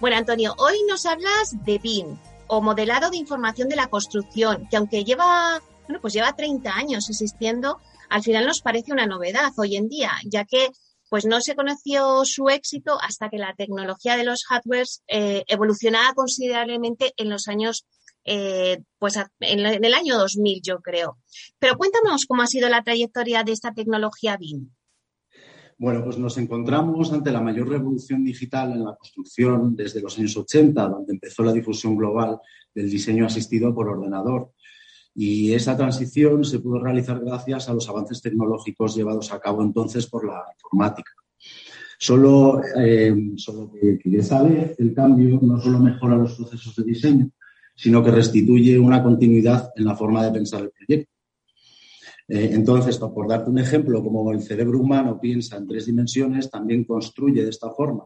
[0.00, 4.78] Bueno, Antonio, hoy nos hablas de BIM o modelado de información de la construcción, que
[4.78, 7.78] aunque lleva, bueno, pues lleva 30 años existiendo,
[8.08, 10.70] al final nos parece una novedad hoy en día, ya que
[11.08, 16.14] pues no se conoció su éxito hasta que la tecnología de los hardwares eh, evolucionaba
[16.14, 17.86] considerablemente en los años,
[18.24, 21.18] eh, pues en, el año 2000, yo creo.
[21.58, 24.70] Pero cuéntanos cómo ha sido la trayectoria de esta tecnología BIM.
[25.78, 30.34] Bueno, pues nos encontramos ante la mayor revolución digital en la construcción desde los años
[30.34, 32.40] 80, donde empezó la difusión global
[32.74, 34.52] del diseño asistido por ordenador.
[35.18, 40.06] Y esa transición se pudo realizar gracias a los avances tecnológicos llevados a cabo entonces
[40.06, 41.10] por la informática.
[41.98, 47.30] Solo, eh, solo que, ya sabe, el cambio no solo mejora los procesos de diseño,
[47.74, 51.10] sino que restituye una continuidad en la forma de pensar el proyecto.
[52.28, 56.84] Eh, entonces, por darte un ejemplo, como el cerebro humano piensa en tres dimensiones, también
[56.84, 58.04] construye de esta forma.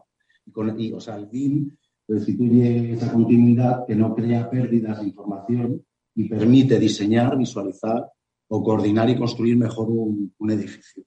[0.77, 1.75] Y, o sea, el BIM
[2.07, 5.83] restituye esa continuidad que no crea pérdidas de información
[6.15, 8.09] y permite diseñar, visualizar
[8.47, 11.03] o coordinar y construir mejor un, edificio.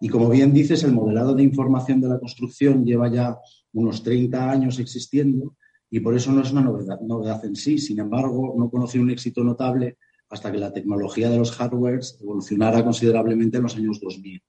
[0.00, 3.36] Y como bien dices, el modelado de información de la construcción lleva ya
[3.72, 5.56] unos 30 años existiendo
[5.90, 7.78] y por eso no es una novedad, novedad en sí.
[7.78, 12.84] Sin embargo, no conoció un éxito notable hasta que la tecnología de los hardwares evolucionara
[12.84, 14.42] considerablemente en los años 2000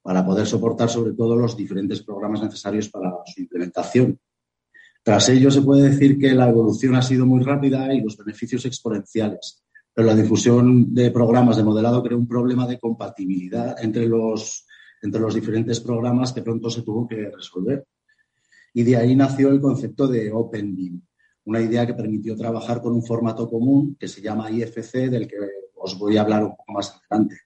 [0.00, 4.20] para poder soportar sobre todo los diferentes programas necesarios para su implementación.
[5.06, 8.64] Tras ello, se puede decir que la evolución ha sido muy rápida y los beneficios
[8.66, 9.64] exponenciales,
[9.94, 14.66] pero la difusión de programas de modelado creó un problema de compatibilidad entre los,
[15.00, 17.86] entre los diferentes programas que pronto se tuvo que resolver.
[18.74, 21.00] Y de ahí nació el concepto de OpenBIM,
[21.44, 25.36] una idea que permitió trabajar con un formato común que se llama IFC, del que
[25.76, 27.36] os voy a hablar un poco más adelante.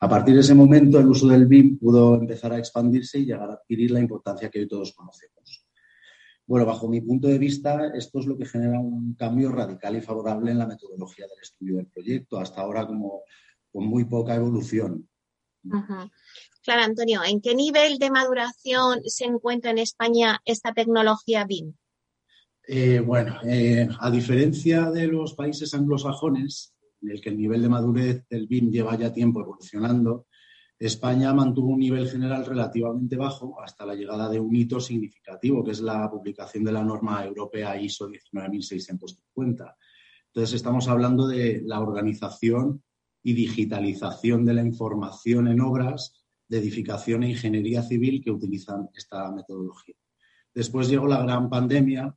[0.00, 3.48] A partir de ese momento, el uso del BIM pudo empezar a expandirse y llegar
[3.48, 5.69] a adquirir la importancia que hoy todos conocemos.
[6.50, 10.00] Bueno, bajo mi punto de vista, esto es lo que genera un cambio radical y
[10.00, 13.22] favorable en la metodología del estudio del proyecto, hasta ahora como
[13.70, 15.08] con muy poca evolución.
[15.62, 21.72] Claro, Antonio, ¿en qué nivel de maduración se encuentra en España esta tecnología BIM?
[22.66, 27.68] Eh, bueno, eh, a diferencia de los países anglosajones, en el que el nivel de
[27.68, 30.26] madurez del BIM lleva ya tiempo evolucionando,
[30.80, 35.72] España mantuvo un nivel general relativamente bajo hasta la llegada de un hito significativo, que
[35.72, 39.76] es la publicación de la norma europea ISO 19650.
[40.28, 42.82] Entonces, estamos hablando de la organización
[43.22, 49.30] y digitalización de la información en obras de edificación e ingeniería civil que utilizan esta
[49.32, 49.96] metodología.
[50.54, 52.16] Después llegó la gran pandemia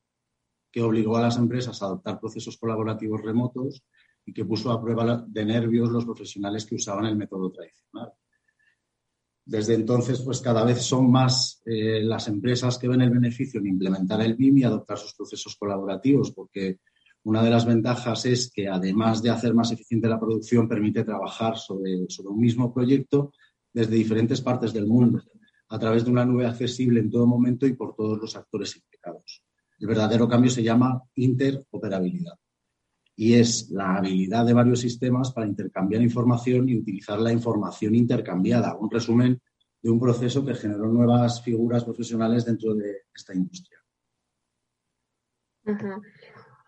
[0.71, 3.83] que obligó a las empresas a adoptar procesos colaborativos remotos
[4.25, 8.13] y que puso a prueba de nervios los profesionales que usaban el método tradicional.
[9.45, 13.67] Desde entonces, pues cada vez son más eh, las empresas que ven el beneficio en
[13.67, 16.79] implementar el BIM y adoptar sus procesos colaborativos, porque
[17.23, 21.57] una de las ventajas es que además de hacer más eficiente la producción, permite trabajar
[21.57, 23.33] sobre, sobre un mismo proyecto
[23.73, 25.21] desde diferentes partes del mundo,
[25.69, 29.43] a través de una nube accesible en todo momento y por todos los actores implicados.
[29.79, 32.35] El verdadero cambio se llama interoperabilidad
[33.15, 38.75] y es la habilidad de varios sistemas para intercambiar información y utilizar la información intercambiada,
[38.75, 39.39] un resumen
[39.81, 43.79] de un proceso que generó nuevas figuras profesionales dentro de esta industria.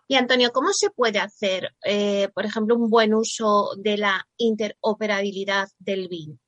[0.08, 5.68] Y Antonio, ¿cómo se puede hacer, eh, por ejemplo, un buen uso de la interoperabilidad
[5.78, 6.38] del BIM?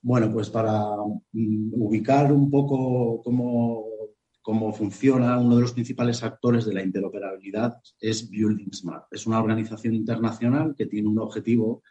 [0.00, 0.96] Bueno, pues para
[1.32, 3.91] mm, ubicar un poco cómo
[4.42, 9.06] cómo funciona, uno de los principales actores de la interoperabilidad es Building Smart.
[9.12, 11.82] Es una organización internacional que tiene un objetivo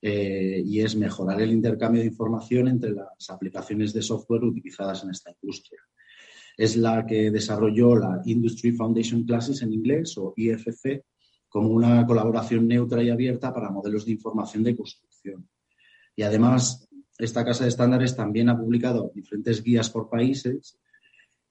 [0.00, 5.10] eh, y es mejorar el intercambio de información entre las aplicaciones de software utilizadas en
[5.10, 5.80] esta industria.
[6.56, 11.04] Es la que desarrolló la Industry Foundation Classes en inglés o IFC
[11.48, 15.48] como una colaboración neutra y abierta para modelos de información de construcción.
[16.14, 20.78] Y además, esta casa de estándares también ha publicado diferentes guías por países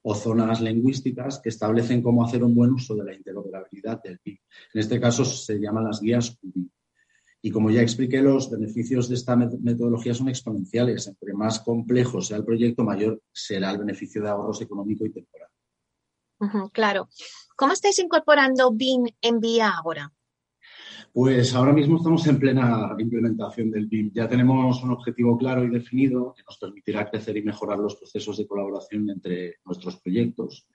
[0.02, 4.38] o zonas lingüísticas que establecen cómo hacer un buen uso de la interoperabilidad del BIM.
[4.74, 6.68] En este caso se llaman las guías QBIM.
[7.40, 11.06] Y como ya expliqué, los beneficios de esta metodología son exponenciales.
[11.06, 15.48] Entre más complejo sea el proyecto, mayor será el beneficio de ahorros económico y temporal.
[16.72, 17.08] claro.
[17.56, 20.12] ¿Cómo estáis incorporando BIM en Vía ahora?
[21.20, 24.12] Pues ahora mismo estamos en plena implementación del BIM.
[24.14, 28.36] Ya tenemos un objetivo claro y definido que nos permitirá crecer y mejorar los procesos
[28.38, 30.68] de colaboración entre nuestros proyectos.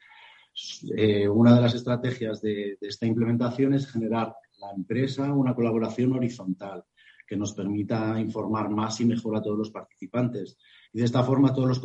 [0.97, 6.83] Eh, una de las estrategias de, esta implementación es generar la empresa una colaboración horizontal
[7.25, 10.57] que nos permita informar más y mejor a todos los participantes.
[10.91, 11.79] Y de esta forma todos los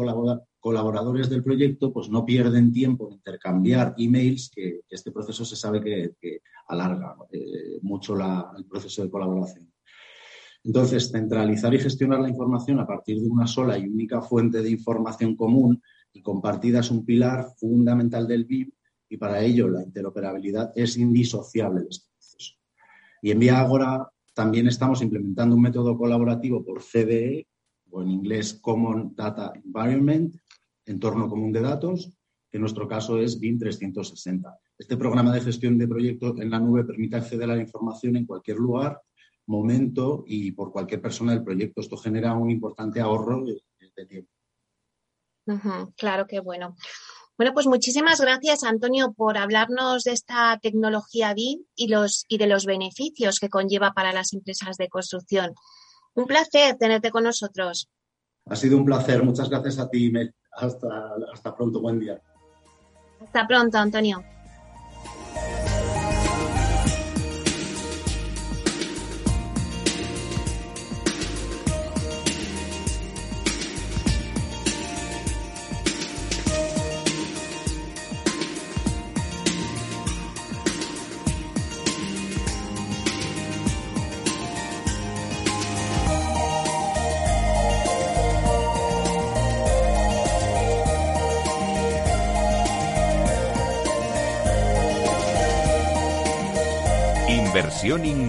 [0.61, 5.83] colaboradores del proyecto pues, no pierden tiempo en intercambiar emails, que, este proceso se sabe
[5.83, 9.73] que, alarga eh, mucho el proceso de colaboración.
[10.65, 14.71] Entonces, centralizar y gestionar la información a partir de una sola y única fuente de
[14.71, 18.71] información común y compartida es un pilar fundamental del BIM
[19.09, 22.55] y para ello la interoperabilidad es indisociable de este proceso.
[23.23, 27.47] Y en Vía Agora también estamos implementando un método colaborativo por CDE,
[27.91, 30.35] o en inglés Common Data Environment,
[30.91, 32.11] entorno común de datos,
[32.51, 34.59] que en nuestro caso es BIM 360.
[34.79, 38.27] Este programa de gestión de proyectos en la nube permite acceder a la información en
[38.27, 39.01] cualquier lugar,
[39.47, 41.81] momento y por cualquier persona del proyecto.
[41.81, 44.31] Esto genera un importante ahorro de, tiempo.
[45.97, 46.77] claro que bueno.
[47.37, 52.49] Bueno, pues muchísimas gracias, Antonio, por hablarnos de esta tecnología BIM y, los, y de
[52.49, 55.55] los beneficios que conlleva para las empresas de construcción.
[56.15, 57.89] Un placer tenerte con nosotros.
[58.47, 59.23] Ha sido un placer.
[59.23, 60.35] Muchas gracias a ti, Mel.
[60.53, 61.81] Hasta, hasta pronto.
[61.81, 62.21] Buen día.
[63.23, 64.23] Hasta pronto, Antonio.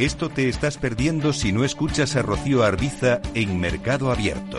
[0.00, 4.56] Esto te estás perdiendo si no escuchas a Rocío Arbiza en Mercado Abierto.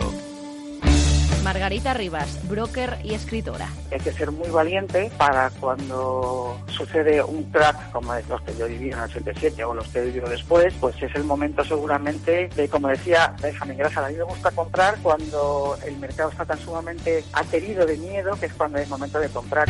[1.42, 3.68] Margarita Rivas, broker y escritora.
[3.90, 8.92] Hay que ser muy valiente para cuando sucede un crack como los que yo viví
[8.92, 12.68] en el 87 o los que he vivido después, pues es el momento seguramente de,
[12.68, 17.24] como decía déjame Grasa, a mí me gusta comprar cuando el mercado está tan sumamente
[17.32, 19.68] aterido de miedo que es cuando es momento de comprar.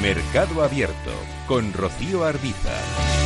[0.00, 1.10] Mercado Abierto
[1.48, 3.25] con Rocío Arbiza.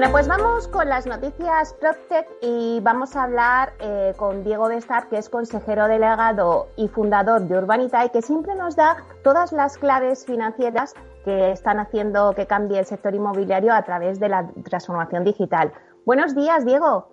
[0.00, 5.10] Bueno, pues vamos con las noticias PropTech y vamos a hablar eh, con Diego Bestar,
[5.10, 9.76] que es consejero delegado y fundador de Urbanita y que siempre nos da todas las
[9.76, 10.94] claves financieras
[11.26, 15.70] que están haciendo que cambie el sector inmobiliario a través de la transformación digital.
[16.06, 17.06] Buenos días, Diego.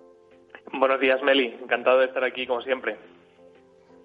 [0.72, 1.58] Buenos días, Meli.
[1.62, 2.96] Encantado de estar aquí, como siempre.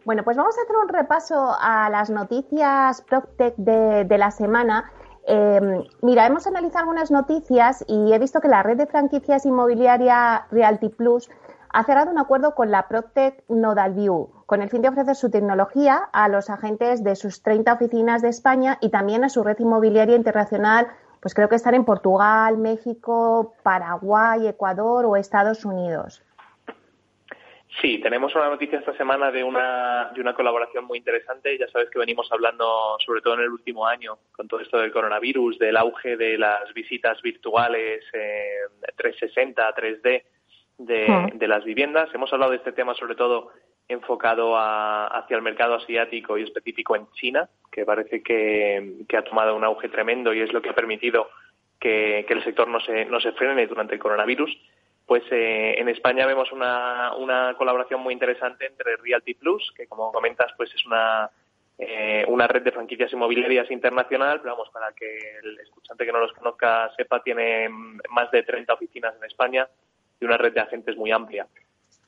[0.03, 4.91] Bueno, pues vamos a hacer un repaso a las noticias PropTech de, de la semana
[5.25, 10.47] Em, mira, hemos analizado algunas noticias y he visto que la red de franquicias inmobiliaria
[10.51, 11.29] Realty Plus
[11.69, 16.09] ha cerrado un acuerdo con la Proctec Nodalview con el fin de ofrecer su tecnología
[16.11, 20.15] a los agentes de sus 30 oficinas de España y también a su red inmobiliaria
[20.15, 20.87] internacional,
[21.21, 26.21] pues creo que están en Portugal, México, Paraguay, Ecuador o Estados Unidos.
[27.81, 31.57] Sí, tenemos una noticia esta semana de una, de una colaboración muy interesante.
[31.57, 34.91] Ya sabes que venimos hablando, sobre todo en el último año, con todo esto del
[34.91, 38.59] coronavirus, del auge de las visitas virtuales eh,
[38.95, 40.23] 360, 3D
[40.77, 42.13] de, de, las viviendas.
[42.13, 43.51] Hemos hablado de este tema sobre todo
[43.87, 49.23] enfocado a, hacia el mercado asiático y específico en China, que parece que, que, ha
[49.23, 51.29] tomado un auge tremendo y es lo que ha permitido
[51.79, 54.55] que, que el sector no se, no se frene durante el coronavirus
[55.05, 60.11] pues eh, en España vemos una, una colaboración muy interesante entre Realty Plus, que como
[60.11, 61.29] comentas, pues es una,
[61.77, 66.19] eh, una red de franquicias inmobiliarias internacional, pero vamos, para que el escuchante que no
[66.19, 69.67] los conozca sepa, tiene más de 30 oficinas en España
[70.19, 71.47] y una red de agentes muy amplia.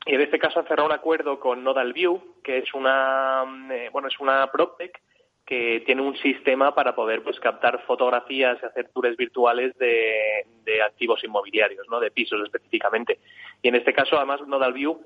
[0.05, 3.89] Y en este caso han cerrado un acuerdo con Nodal View, que es una, eh,
[3.91, 5.01] bueno, es una PropTech
[5.45, 10.81] que tiene un sistema para poder pues captar fotografías y hacer tours virtuales de, de
[10.81, 11.99] activos inmobiliarios, ¿no?
[11.99, 13.19] de pisos específicamente.
[13.61, 14.99] Y en este caso, además, Nodal View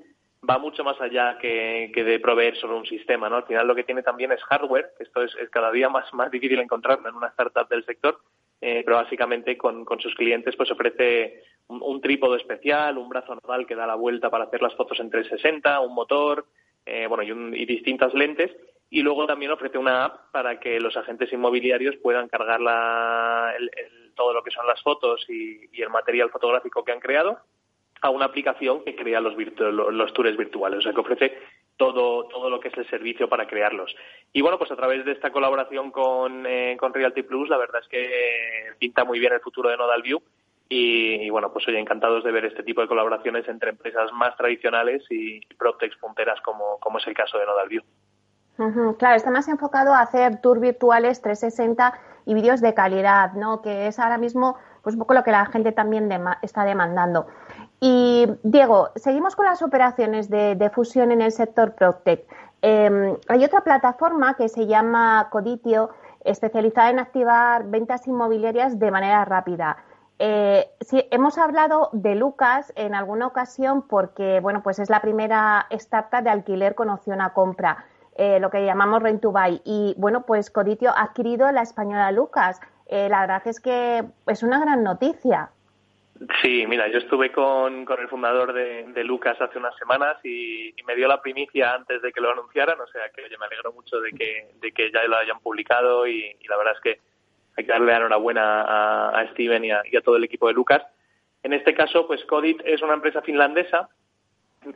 [0.48, 3.36] va mucho más allá que, que, de proveer solo un sistema, ¿no?
[3.36, 6.12] Al final lo que tiene también es hardware, que esto es, es cada día más,
[6.14, 8.18] más difícil encontrarlo en una startup del sector,
[8.62, 13.34] eh, pero básicamente con, con, sus clientes pues ofrece un, un, trípode especial, un brazo
[13.34, 16.46] nodal que da la vuelta para hacer las fotos en 360, un motor,
[16.86, 18.50] eh, bueno, y, un, y distintas lentes
[18.90, 23.70] y luego también ofrece una app para que los agentes inmobiliarios puedan cargar la, el,
[24.16, 27.38] todo lo que son las fotos y, el material fotográfico que han creado
[28.02, 31.38] a una aplicación que crea los, los tours virtuales, o sea que ofrece
[31.76, 33.94] todo, todo lo que es el servicio para crearlos.
[34.32, 37.80] Y bueno, pues a través de esta colaboración con, eh, con Realty Plus, la verdad
[37.82, 40.20] es que pinta muy bien el futuro de Nodal View
[40.68, 45.02] y, bueno, pues oye, encantados de ver este tipo de colaboraciones entre empresas más tradicionales
[45.10, 47.82] y Proptex punteras como, como es el caso de Nodal View.
[48.56, 51.94] Claro, está más enfocado a hacer tours virtuales 360
[52.26, 53.62] y vídeos de calidad, ¿no?
[53.62, 56.10] Que es ahora mismo pues un poco lo que la gente también
[56.42, 57.26] está demandando.
[57.80, 62.24] Y Diego, seguimos con las operaciones de, fusión en el sector PropTech.
[62.62, 65.90] Eh, hay otra plataforma que se llama Coditio,
[66.24, 69.78] especializada en activar ventas inmobiliarias de manera rápida.
[70.18, 70.70] Eh,
[71.10, 76.28] hemos hablado de Lucas en alguna ocasión porque, bueno, pues es la primera startup de
[76.28, 77.86] alquiler con opción a compra
[78.16, 79.24] eh, lo que llamamos Rent.
[79.64, 82.60] Y bueno, pues Coditio ha adquirido la española Lucas.
[82.86, 85.50] Eh, la verdad es que es una gran noticia.
[86.42, 90.74] Sí, mira, yo estuve con, con el fundador de, de, Lucas hace unas semanas y,
[90.86, 93.72] me dio la primicia antes de que lo anunciaran, o sea que oye, me alegro
[93.72, 97.00] mucho de que, de que ya lo hayan publicado y, y la verdad es que
[97.56, 100.54] hay que darle enhorabuena a, a Steven y a, y a, todo el equipo de
[100.54, 100.82] Lucas.
[101.42, 103.88] En este caso, pues Codit es una empresa finlandesa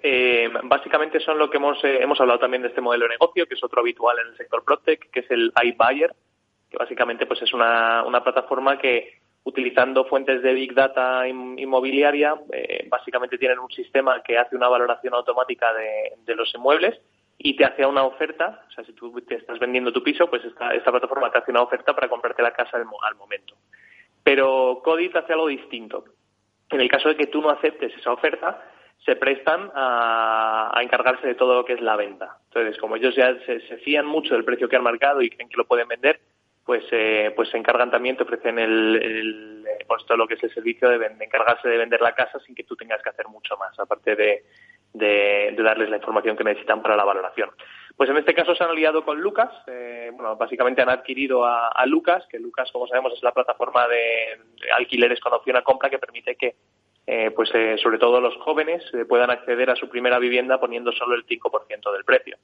[0.02, 3.46] eh, básicamente son lo que hemos, eh, hemos hablado también de este modelo de negocio,
[3.46, 6.14] que es otro habitual en el sector PropTech, que es el iBuyer,
[6.70, 12.86] que básicamente pues es una, una plataforma que utilizando fuentes de Big Data inmobiliaria, eh,
[12.88, 16.98] básicamente tienen un sistema que hace una valoración automática de, de, los inmuebles
[17.36, 20.42] y te hace una oferta, o sea, si tú te estás vendiendo tu piso, pues
[20.46, 23.54] esta, esta plataforma te hace una oferta para comprarte la casa al, al momento.
[24.22, 26.04] Pero Codit hace algo distinto.
[26.70, 28.62] En el caso de que tú no aceptes esa oferta,
[29.04, 32.38] se prestan a, encargarse de todo lo que es la venta.
[32.46, 35.48] Entonces, como ellos ya se, se fían mucho del precio que han marcado y creen
[35.48, 36.20] que lo pueden vender,
[36.64, 39.64] pues eh, pues se encargan también, te ofrecen el, el
[40.06, 42.74] todo lo que es el servicio de, encargarse de vender la casa sin que tú
[42.74, 44.44] tengas que hacer mucho más, aparte de,
[44.92, 47.50] de, de darles la información que necesitan para la valoración.
[47.96, 51.68] Pues en este caso se han aliado con Lucas, eh, bueno, básicamente han adquirido a,
[51.68, 54.40] a, Lucas, que Lucas, como sabemos, es la plataforma de
[54.76, 56.56] alquileres con opción a compra que permite que
[57.06, 60.92] eh, pues eh, sobre todo los jóvenes eh, puedan acceder a su primera vivienda poniendo
[60.92, 62.36] solo el 5% del precio.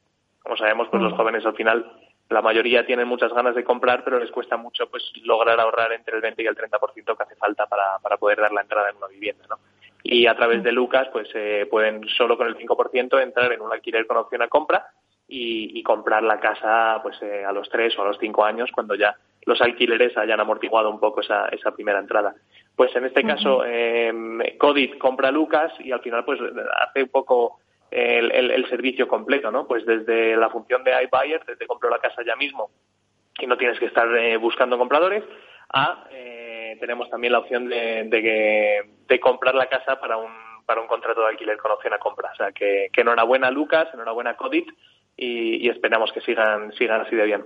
[0.42, 1.90] Como sabemos, pues los jóvenes al final,
[2.28, 6.16] la mayoría tienen muchas ganas de comprar, pero les cuesta mucho pues lograr ahorrar entre
[6.16, 8.96] el 20 y el 30% que hace falta para, para poder dar la entrada en
[8.96, 9.58] una vivienda, ¿no?
[10.02, 13.72] Y a través de Lucas, pues eh, pueden solo con el 5% entrar en un
[13.72, 14.86] alquiler con opción a compra
[15.28, 18.70] y, y comprar la casa pues eh, a los tres o a los cinco años
[18.74, 19.14] cuando ya
[19.46, 22.34] los alquileres hayan amortiguado un poco esa, esa primera entrada.
[22.80, 24.10] Pues en este caso, eh,
[24.58, 27.58] Codit compra a Lucas y al final pues hace un poco
[27.90, 29.66] el, el, servicio completo, ¿no?
[29.66, 32.70] Pues desde la función de iBuyer, desde compro la casa ya mismo
[33.38, 35.22] y no tienes que estar eh, buscando compradores,
[35.74, 40.32] a eh, tenemos también la opción de, de, de, comprar la casa para un,
[40.64, 42.30] para un contrato de alquiler con opción a compra.
[42.32, 44.70] O sea que, que enhorabuena Lucas, enhorabuena Codit
[45.18, 47.44] y, y esperamos que sigan, sigan así de bien.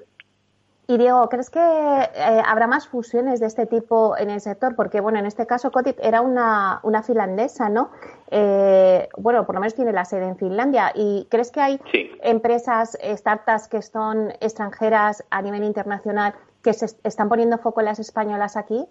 [0.87, 4.77] Y Diego, ¿crees que eh, habrá más fusiones de este tipo en el sector?
[4.77, 7.91] Porque, bueno, en este caso Cotit era una, una finlandesa, ¿no?
[8.31, 10.93] Eh, bueno, por lo menos tiene la sede en Finlandia.
[10.95, 11.81] ¿Y crees que hay
[12.23, 17.99] empresas, startups que son extranjeras a nivel internacional que se están poniendo foco en las
[17.99, 18.87] españolas aquí?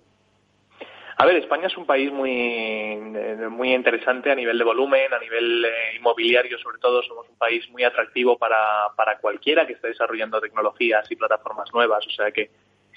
[1.17, 5.19] A ver, España es un país muy, eh, muy interesante a nivel de volumen, a
[5.19, 7.03] nivel eh, inmobiliario sobre todo.
[7.03, 12.05] Somos un país muy atractivo para, para cualquiera que esté desarrollando tecnologías y plataformas nuevas.
[12.07, 12.49] O sea que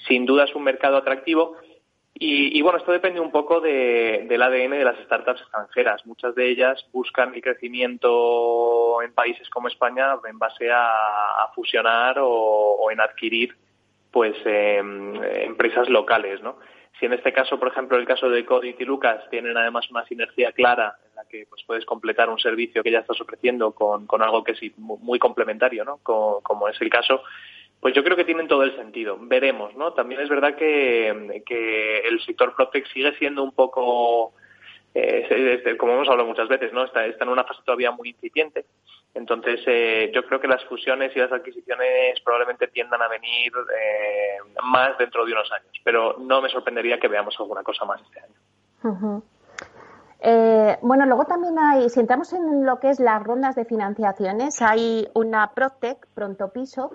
[0.07, 1.57] sin duda es un mercado atractivo.
[2.19, 6.03] Y, y bueno, esto depende un poco de, del ADN de las startups extranjeras.
[6.07, 12.17] Muchas de ellas buscan el crecimiento en países como España en base a, a fusionar
[12.17, 13.55] o, o, en adquirir
[14.09, 14.81] pues eh,
[15.43, 16.57] empresas locales, ¿no?
[16.99, 20.05] Si en este caso, por ejemplo, el caso de Codit y Lucas tienen además una
[20.05, 24.07] sinergia clara en la que pues, puedes completar un servicio que ya estás ofreciendo con,
[24.07, 25.97] con algo que es muy complementario, ¿no?
[26.01, 27.21] Como, como, es el caso,
[27.79, 29.17] pues yo creo que tienen todo el sentido.
[29.21, 29.93] Veremos, ¿no?
[29.93, 34.33] También es verdad que, que el sector Protec sigue siendo un poco,
[34.93, 36.85] eh, como hemos hablado muchas veces, ¿no?
[36.85, 38.65] Está, en una fase todavía muy incipiente.
[39.13, 44.37] Entonces, eh, yo creo que las fusiones y las adquisiciones probablemente tiendan a venir eh,
[44.63, 48.19] más dentro de unos años, pero no me sorprendería que veamos alguna cosa más este
[48.19, 49.23] año.
[50.19, 54.61] eh, bueno, luego también hay, si entramos en lo que es las rondas de financiaciones,
[54.61, 56.91] hay una Protec, Pronto Piso,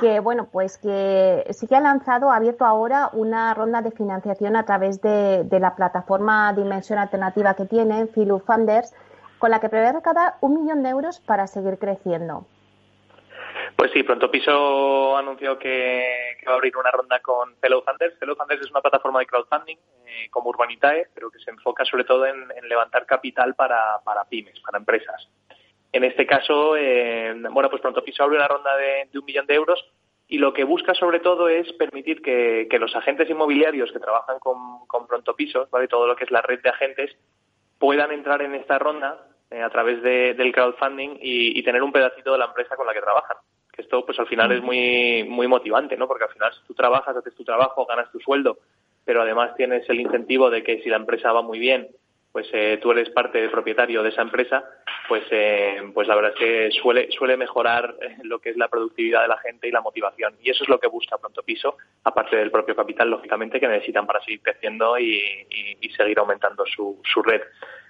[0.00, 4.56] que bueno, pues que sí que ha lanzado, ha abierto ahora una ronda de financiación
[4.56, 8.94] a través de, de la plataforma Dimensión Alternativa que tiene, Filu Funders,
[9.38, 12.46] con la que prevé recaudar un millón de euros para seguir creciendo.
[13.76, 18.18] Pues sí, Pronto Piso anunció que, que va a abrir una ronda con Fellow Funders.
[18.18, 19.76] Fellow Funders es una plataforma de crowdfunding
[20.06, 24.24] eh, como Urbanitae, pero que se enfoca sobre todo en, en levantar capital para, para,
[24.24, 25.28] pymes, para empresas.
[25.94, 29.54] En este caso, eh, bueno, pues Pronto Piso abre una ronda de, un millón de
[29.54, 29.78] euros
[30.26, 34.40] y lo que busca sobre todo es permitir que, que los agentes inmobiliarios que trabajan
[34.40, 35.86] con, con Pronto Piso, ¿vale?
[35.86, 37.16] todo lo que es la red de agentes,
[37.78, 41.92] puedan entrar en esta ronda eh, a través de, del crowdfunding y, y, tener un
[41.92, 43.36] pedacito de la empresa con la que trabajan.
[43.72, 46.08] Que esto, pues al final es muy, muy motivante, ¿no?
[46.08, 48.58] Porque al final, si tú trabajas, haces tu trabajo, ganas tu sueldo,
[49.04, 51.88] pero además tienes el incentivo de que si la empresa va muy bien,
[52.34, 54.64] pues eh, tú eres parte del propietario de esa empresa,
[55.06, 59.22] pues, eh, pues la verdad es que suele, suele mejorar lo que es la productividad
[59.22, 60.34] de la gente y la motivación.
[60.42, 64.04] Y eso es lo que busca Pronto Piso, aparte del propio capital, lógicamente, que necesitan
[64.04, 65.46] para seguir creciendo y
[65.96, 67.42] seguir aumentando su, su red.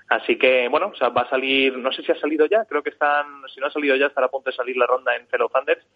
[0.08, 2.82] Así que, bueno, o sea, va a salir, no sé si ha salido ya, creo
[2.82, 5.26] que están, si no ha salido ya, estará a punto de salir la ronda en
[5.28, 5.86] Fellow Funders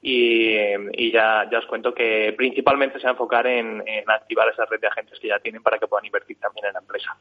[0.00, 0.54] y,
[0.92, 4.66] y ya, ya os cuento que principalmente se va a enfocar en, en, activar esa
[4.66, 7.16] red de agentes que ya tienen para que puedan invertir también en la empresa.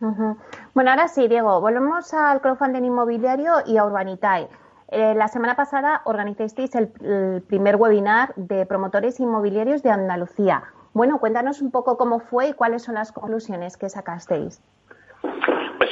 [0.00, 0.36] Uh.
[0.74, 4.48] Bueno, ahora sí, Diego, volvemos al crowdfunding inmobiliario y a Urbanitae.
[4.90, 10.62] Eh, la semana pasada organizasteis el primer webinar de promotores inmobiliarios de Andalucía.
[10.94, 14.62] Bueno, cuéntanos un poco cómo fue y cuáles son las conclusiones que sacasteis.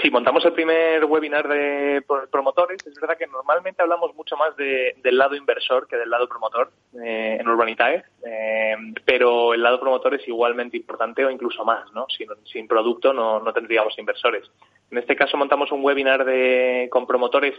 [0.03, 2.85] Sí, montamos el primer webinar de promotores.
[2.87, 6.71] Es verdad que normalmente hablamos mucho más de, del lado inversor que del lado promotor
[7.03, 12.07] eh, en Urbanitae, eh, pero el lado promotor es igualmente importante o incluso más, ¿no?
[12.17, 14.51] Sin, sin producto no, no, tendríamos inversores.
[14.91, 17.55] En este caso montamos un webinar de, con promotores,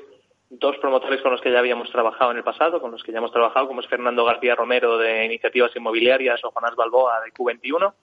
[0.49, 3.17] dos promotores con los que ya habíamos trabajado en el pasado, con los que ya
[3.19, 7.93] hemos trabajado, como es Fernando García Romero de Iniciativas Inmobiliarias o Jonás Balboa de Q21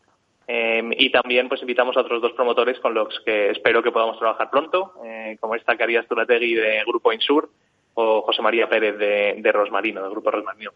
[0.47, 4.19] eh, y también pues invitamos a otros dos promotores con los que espero que podamos
[4.19, 7.51] trabajar pronto, eh, como esta Carías Turategui de Grupo Insur
[7.95, 10.73] o José María Pérez de, de Rosmarino, del Grupo Rosmarino.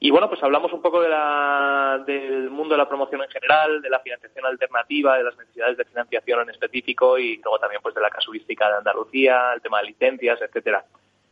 [0.00, 3.82] Y bueno, pues hablamos un poco de la, del mundo de la promoción en general,
[3.82, 7.96] de la financiación alternativa, de las necesidades de financiación en específico y luego también pues
[7.96, 10.84] de la casuística de Andalucía, el tema de licencias, etcétera.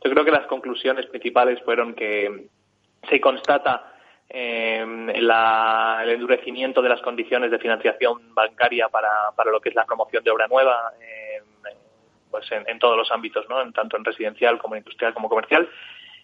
[0.03, 2.47] Yo creo que las conclusiones principales fueron que
[3.09, 3.93] se constata
[4.29, 4.85] eh,
[5.21, 9.85] la, el endurecimiento de las condiciones de financiación bancaria para, para lo que es la
[9.85, 11.41] promoción de obra nueva, eh,
[12.29, 13.61] pues en, en, todos los ámbitos, ¿no?
[13.61, 15.69] En, tanto en residencial como en industrial como comercial.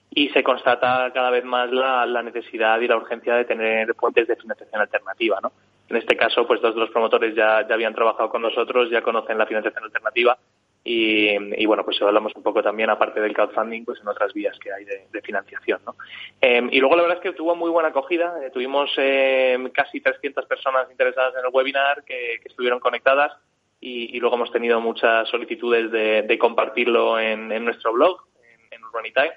[0.10, 4.28] Y se constata cada vez más la, la necesidad y la urgencia de tener fuentes
[4.28, 5.51] de financiación alternativa, ¿no?
[5.89, 9.01] En este caso, pues dos de los promotores ya, ya habían trabajado con nosotros, ya
[9.01, 10.38] conocen la financiación alternativa
[10.86, 14.73] y, bueno, pues hablamos un poco también, aparte del crowdfunding, pues en otras vías que
[14.73, 15.95] hay de, financiación, ¿no?
[16.41, 20.01] Em, y luego la verdad es que tuvo muy buena acogida, eh, tuvimos em, casi
[20.01, 23.31] 300 personas interesadas en el webinar que, estuvieron conectadas
[23.79, 29.31] y, luego hemos tenido muchas solicitudes de, compartirlo en, nuestro blog, en, en Urbanitae,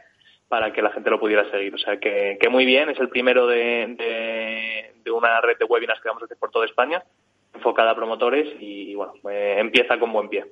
[0.48, 1.74] para que la gente lo pudiera seguir.
[1.74, 6.22] O sea que, muy bien, es el primero de, una red de webinars que vamos
[6.22, 7.02] a hacer por toda España,
[7.54, 10.44] enfocada a promotores y, bueno, eh, empieza con buen pie.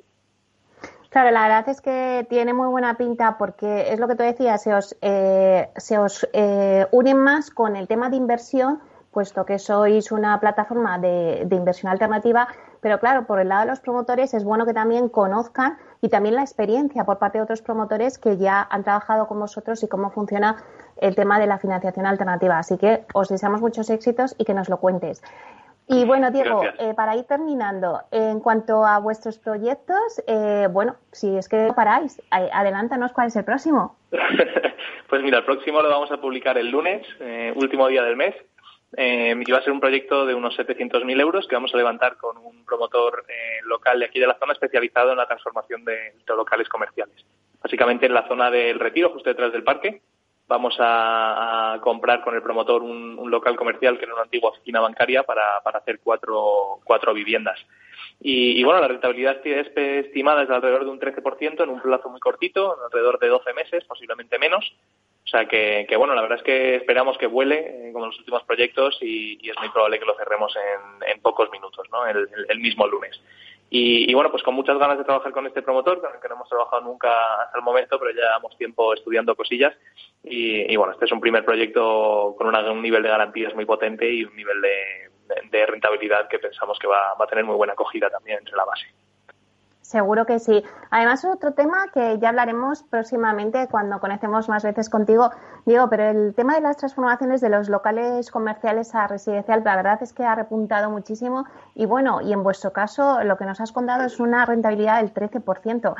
[1.14, 4.60] Claro, la verdad es que tiene muy buena pinta porque es lo que tú decías,
[4.60, 8.80] se os, eh, se os eh, unen más con el tema de inversión,
[9.12, 12.48] puesto que sois una plataforma de, de, inversión alternativa,
[12.80, 16.34] pero claro, por el lado de los promotores es bueno que también conozcan y también
[16.34, 20.10] la experiencia por parte de otros promotores que ya han trabajado con vosotros y cómo
[20.10, 20.64] funciona
[20.96, 22.58] el tema de la financiación alternativa.
[22.58, 25.22] Así que os deseamos muchos éxitos y que nos lo cuentes.
[25.86, 31.36] Y bueno, Diego, eh, para ir terminando, en cuanto a vuestros proyectos, eh, bueno, si
[31.36, 33.96] es que paráis, adelántanos cuál es el próximo.
[35.08, 38.34] pues mira, el próximo lo vamos a publicar el lunes, eh, último día del mes,
[38.96, 42.38] y va a ser un proyecto de unos 700.000 euros que vamos a levantar con
[42.38, 43.24] un promotor
[43.64, 47.26] local de aquí de la zona especializado en la transformación de locales comerciales.
[47.60, 50.00] Básicamente en la zona del Retiro, justo detrás del parque,
[50.46, 55.22] vamos a, comprar con el promotor un, local comercial que era una antigua oficina bancaria
[55.22, 57.58] para, para hacer cuatro, cuatro viviendas.
[58.20, 62.20] Y, bueno, la rentabilidad estimada es de alrededor de un 13% en un plazo muy
[62.20, 64.72] cortito, alrededor de 12 meses, posiblemente menos.
[65.24, 68.42] O sea que, bueno, la verdad es que esperamos que vuele eh, como los últimos
[68.44, 70.54] proyectos y, es muy probable que lo cerremos
[71.06, 72.06] en, pocos minutos, ¿no?
[72.06, 73.20] el mismo lunes.
[73.76, 76.36] Y, bueno, pues con muchas ganas de trabajar con este promotor, con el que no
[76.36, 77.10] hemos trabajado nunca
[77.42, 79.74] hasta el momento, pero ya llevamos tiempo estudiando cosillas.
[80.22, 84.22] Y, bueno, este es un primer proyecto con un nivel de garantías muy potente y
[84.22, 88.38] un nivel de, rentabilidad que pensamos que va, va a tener muy buena acogida también
[88.38, 88.86] entre la base.
[89.94, 90.64] Seguro que sí.
[90.90, 95.30] Además, otro tema que ya hablaremos próximamente cuando conecemos más veces contigo,
[95.66, 100.02] Diego, pero el tema de las transformaciones de los locales comerciales a residencial, la verdad
[100.02, 101.44] es que ha repuntado muchísimo
[101.76, 105.14] y bueno, y en vuestro caso lo que nos has contado es una rentabilidad del
[105.14, 105.94] 13%.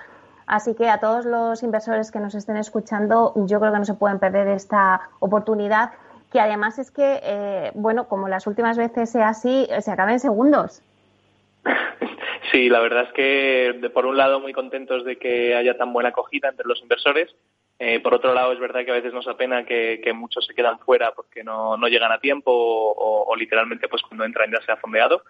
[0.49, 3.95] Así que a todos los inversores que nos estén escuchando, yo creo que no se
[3.95, 5.93] pueden perder esta oportunidad,
[6.33, 10.19] que además es que, eh, bueno, como las últimas veces sea así, se acaba en
[10.19, 10.83] segundos.
[12.53, 16.11] Sí, la verdad es que por un lado muy contentos de que haya tan buena
[16.11, 17.35] acogida entre los inversores.
[17.79, 20.55] Eh, por otro lado, es verdad que a veces nos apena que, que muchos se
[20.55, 24.73] quedan fuera porque no, no llegan a tiempo o, literalmente pues cuando entran ya se
[24.73, 25.25] ha fondeado.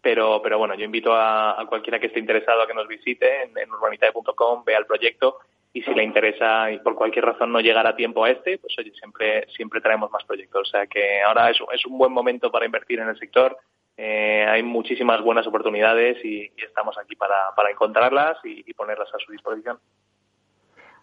[0.00, 3.58] Pero, pero bueno, yo invito a, cualquiera que esté interesado a que nos visite en,
[3.58, 5.38] en urbanitae.com, vea el proyecto
[5.74, 8.74] y si le interesa y por cualquier razón no llegar a tiempo a este, pues
[8.78, 10.68] oye, siempre, siempre traemos más proyectos.
[10.68, 13.58] O sea que ahora es, es un buen momento para invertir en el sector
[14.02, 19.78] eh, hay muchísimas buenas oportunidades y, estamos aquí para, encontrarlas y, ponerlas a su disposición.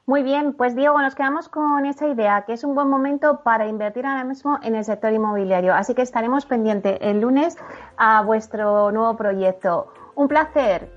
[0.08, 3.68] Muy bien, pues Diego, nos quedamos con esa idea, que es un buen momento para
[3.68, 5.76] invertir ahora mismo en el sector inmobiliario.
[5.76, 7.56] Así que estaremos pendientes el lunes
[7.98, 9.94] a vuestro nuevo proyecto.
[10.16, 10.90] Un placer.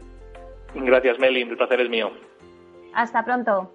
[0.75, 2.13] Gracias, Meli, el placer es mío.
[2.95, 3.75] Hasta pronto.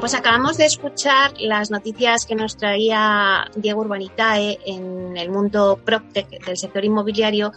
[0.00, 6.42] Pues acabamos de escuchar las noticias que nos traía Diego Urbanitae en el mundo PropTech
[6.46, 7.52] del sector inmobiliario.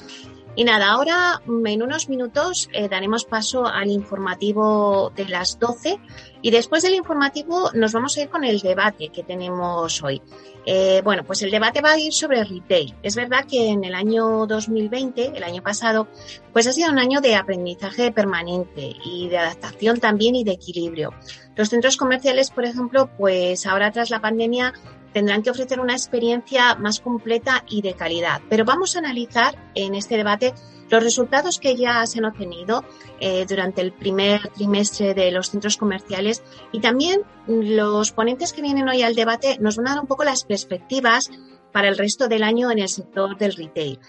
[0.54, 6.00] Y nada, ahora en unos minutos eh, daremos paso al informativo de las 12
[6.44, 10.22] y después del informativo nos vamos a ir con el debate que tenemos hoy.
[10.66, 12.94] Eh, bueno, pues el debate va a ir sobre retail.
[13.02, 16.08] Es verdad que en el año 2020, el año pasado,
[16.52, 21.14] pues ha sido un año de aprendizaje permanente y de adaptación también y de equilibrio.
[21.56, 24.74] Los centros comerciales, por ejemplo, pues ahora tras la pandemia
[25.14, 28.42] tendrán que ofrecer una experiencia más completa y de calidad.
[28.50, 30.54] Pero vamos a analizar en este debate
[30.94, 32.86] los resultados que ya se han obtenido
[33.20, 38.88] eh, durante el primer trimestre de los centros comerciales y también los ponentes que vienen
[38.88, 41.32] hoy al debate nos van a dar un poco las perspectivas
[41.72, 44.00] para el resto del año en el sector del retail.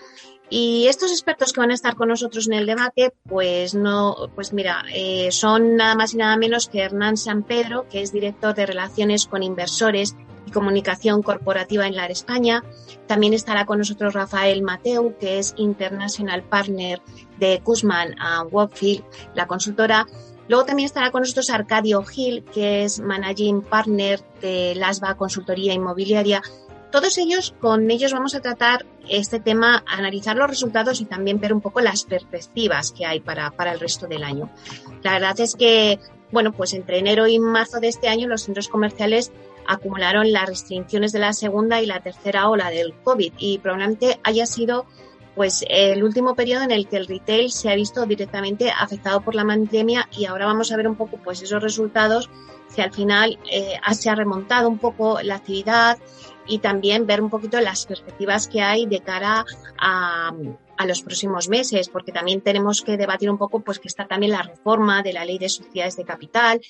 [0.51, 4.53] Y estos expertos que van a estar con nosotros en el debate, pues no, pues
[4.53, 8.55] mira, eh, son nada más y nada menos que Hernán San Pedro, que es director
[8.55, 10.15] de Relaciones con Inversores
[10.55, 12.65] Comunicación Corporativa en la España.
[13.07, 17.03] También estará con nosotros Rafael Mateu, que es International Partner
[17.39, 18.45] de Kuzman a
[19.35, 20.07] la consultora.
[20.49, 26.41] Luego también estará con nosotros Arcadio Gil, que es Managing Partner de Lasba Consultoría Inmobiliaria
[26.95, 31.53] todos ellos, con ellos vamos a tratar este tema, analizar los resultados y también ver
[31.53, 34.49] un poco las perspectivas que hay para, para el resto del año.
[35.03, 35.99] La verdad es que,
[36.31, 39.33] bueno, pues entre enero y marzo de este año los centros comerciales
[39.69, 44.47] acumularon las restricciones de la segunda y la tercera ola del COVID y probablemente haya
[44.47, 44.87] sido
[45.35, 49.35] pues el último periodo en el que el retail se ha visto directamente afectado por
[49.35, 52.31] la pandemia y ahora vamos a ver un poco pues esos resultados
[52.69, 55.99] si al final eh, se ha remontado un poco la actividad
[56.47, 59.45] y también ver un poquito las perspectivas que hay de cara
[59.79, 60.33] a,
[60.77, 64.33] a los próximos meses, porque también tenemos que debatir un poco, pues que está también
[64.33, 66.61] la reforma de la ley de sociedades de capital,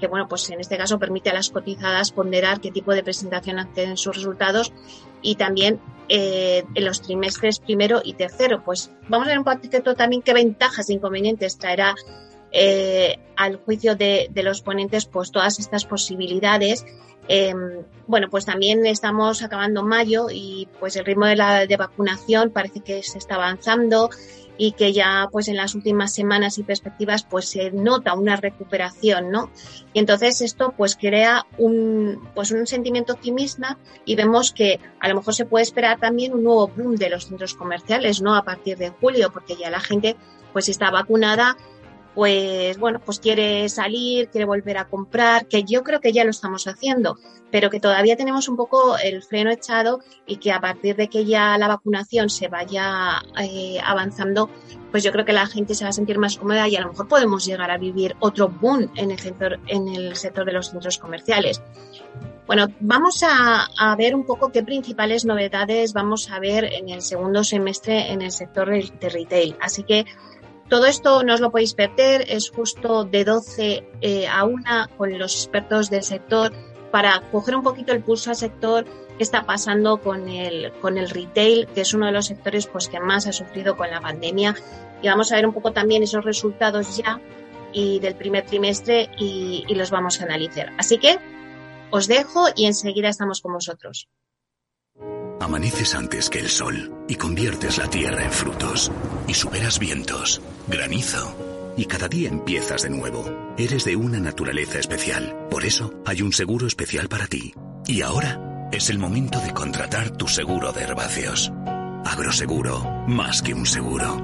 [0.00, 3.58] que bueno, pues en este caso permite a las cotizadas ponderar qué tipo de presentación
[3.58, 4.72] hacen sus resultados
[5.20, 8.62] y también eh, en los trimestres primero y tercero.
[8.64, 11.94] Pues vamos a ver un poquito también qué ventajas e inconvenientes traerá
[12.50, 16.84] eh, al juicio de, de los ponentes pues todas estas posibilidades
[17.28, 22.50] Em, bueno, pues también estamos acabando mayo y pues el ritmo de la de vacunación
[22.50, 24.10] parece que se está avanzando
[24.58, 29.30] y que ya pues en las últimas semanas y perspectivas pues se nota una recuperación,
[29.30, 29.50] ¿no?
[29.92, 35.16] Y entonces esto pues crea un pues un sentimiento optimista y vemos que a lo
[35.16, 38.34] mejor se puede esperar también un nuevo boom de los centros comerciales, ¿no?
[38.34, 40.16] A partir de julio, porque ya la gente
[40.52, 41.56] pues está vacunada
[42.14, 46.30] pues bueno, pues quiere salir, quiere volver a comprar, que yo creo que ya lo
[46.30, 47.18] estamos haciendo,
[47.50, 51.24] pero que todavía tenemos un poco el freno echado y que a partir de que
[51.24, 54.50] ya la vacunación se vaya eh, avanzando,
[54.90, 56.88] pues yo creo que la gente se va a sentir más cómoda y a lo
[56.88, 60.68] mejor podemos llegar a vivir otro boom en el sector, en el sector de los
[60.68, 61.62] centros comerciales.
[62.46, 67.44] Bueno, vamos a, ver un poco qué principales novedades vamos a ver en el segundo
[67.44, 69.56] semestre en el sector de retail.
[69.60, 70.04] Así que
[70.72, 74.64] todo esto no os lo podéis perder, es justo de 12 eh, a 1
[74.96, 76.50] con los expertos del sector
[76.90, 78.86] para coger un poquito el pulso al sector,
[79.18, 82.88] qué está pasando con el, con el retail, que es uno de los sectores pues,
[82.88, 84.54] que más ha sufrido con la pandemia.
[85.02, 87.20] Y vamos a ver un poco también esos resultados ya
[87.70, 90.72] y del primer trimestre y, y los vamos a analizar.
[90.78, 91.18] Así que
[91.90, 94.08] os dejo y enseguida estamos con vosotros.
[95.42, 98.92] Amaneces antes que el sol y conviertes la tierra en frutos.
[99.26, 101.74] Y superas vientos, granizo.
[101.76, 103.24] Y cada día empiezas de nuevo.
[103.58, 105.48] Eres de una naturaleza especial.
[105.50, 107.54] Por eso hay un seguro especial para ti.
[107.88, 111.50] Y ahora es el momento de contratar tu seguro de herbáceos.
[112.04, 114.20] Agroseguro, más que un seguro.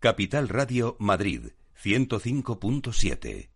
[0.00, 1.48] Capital Radio Madrid,
[1.82, 3.55] 105.7.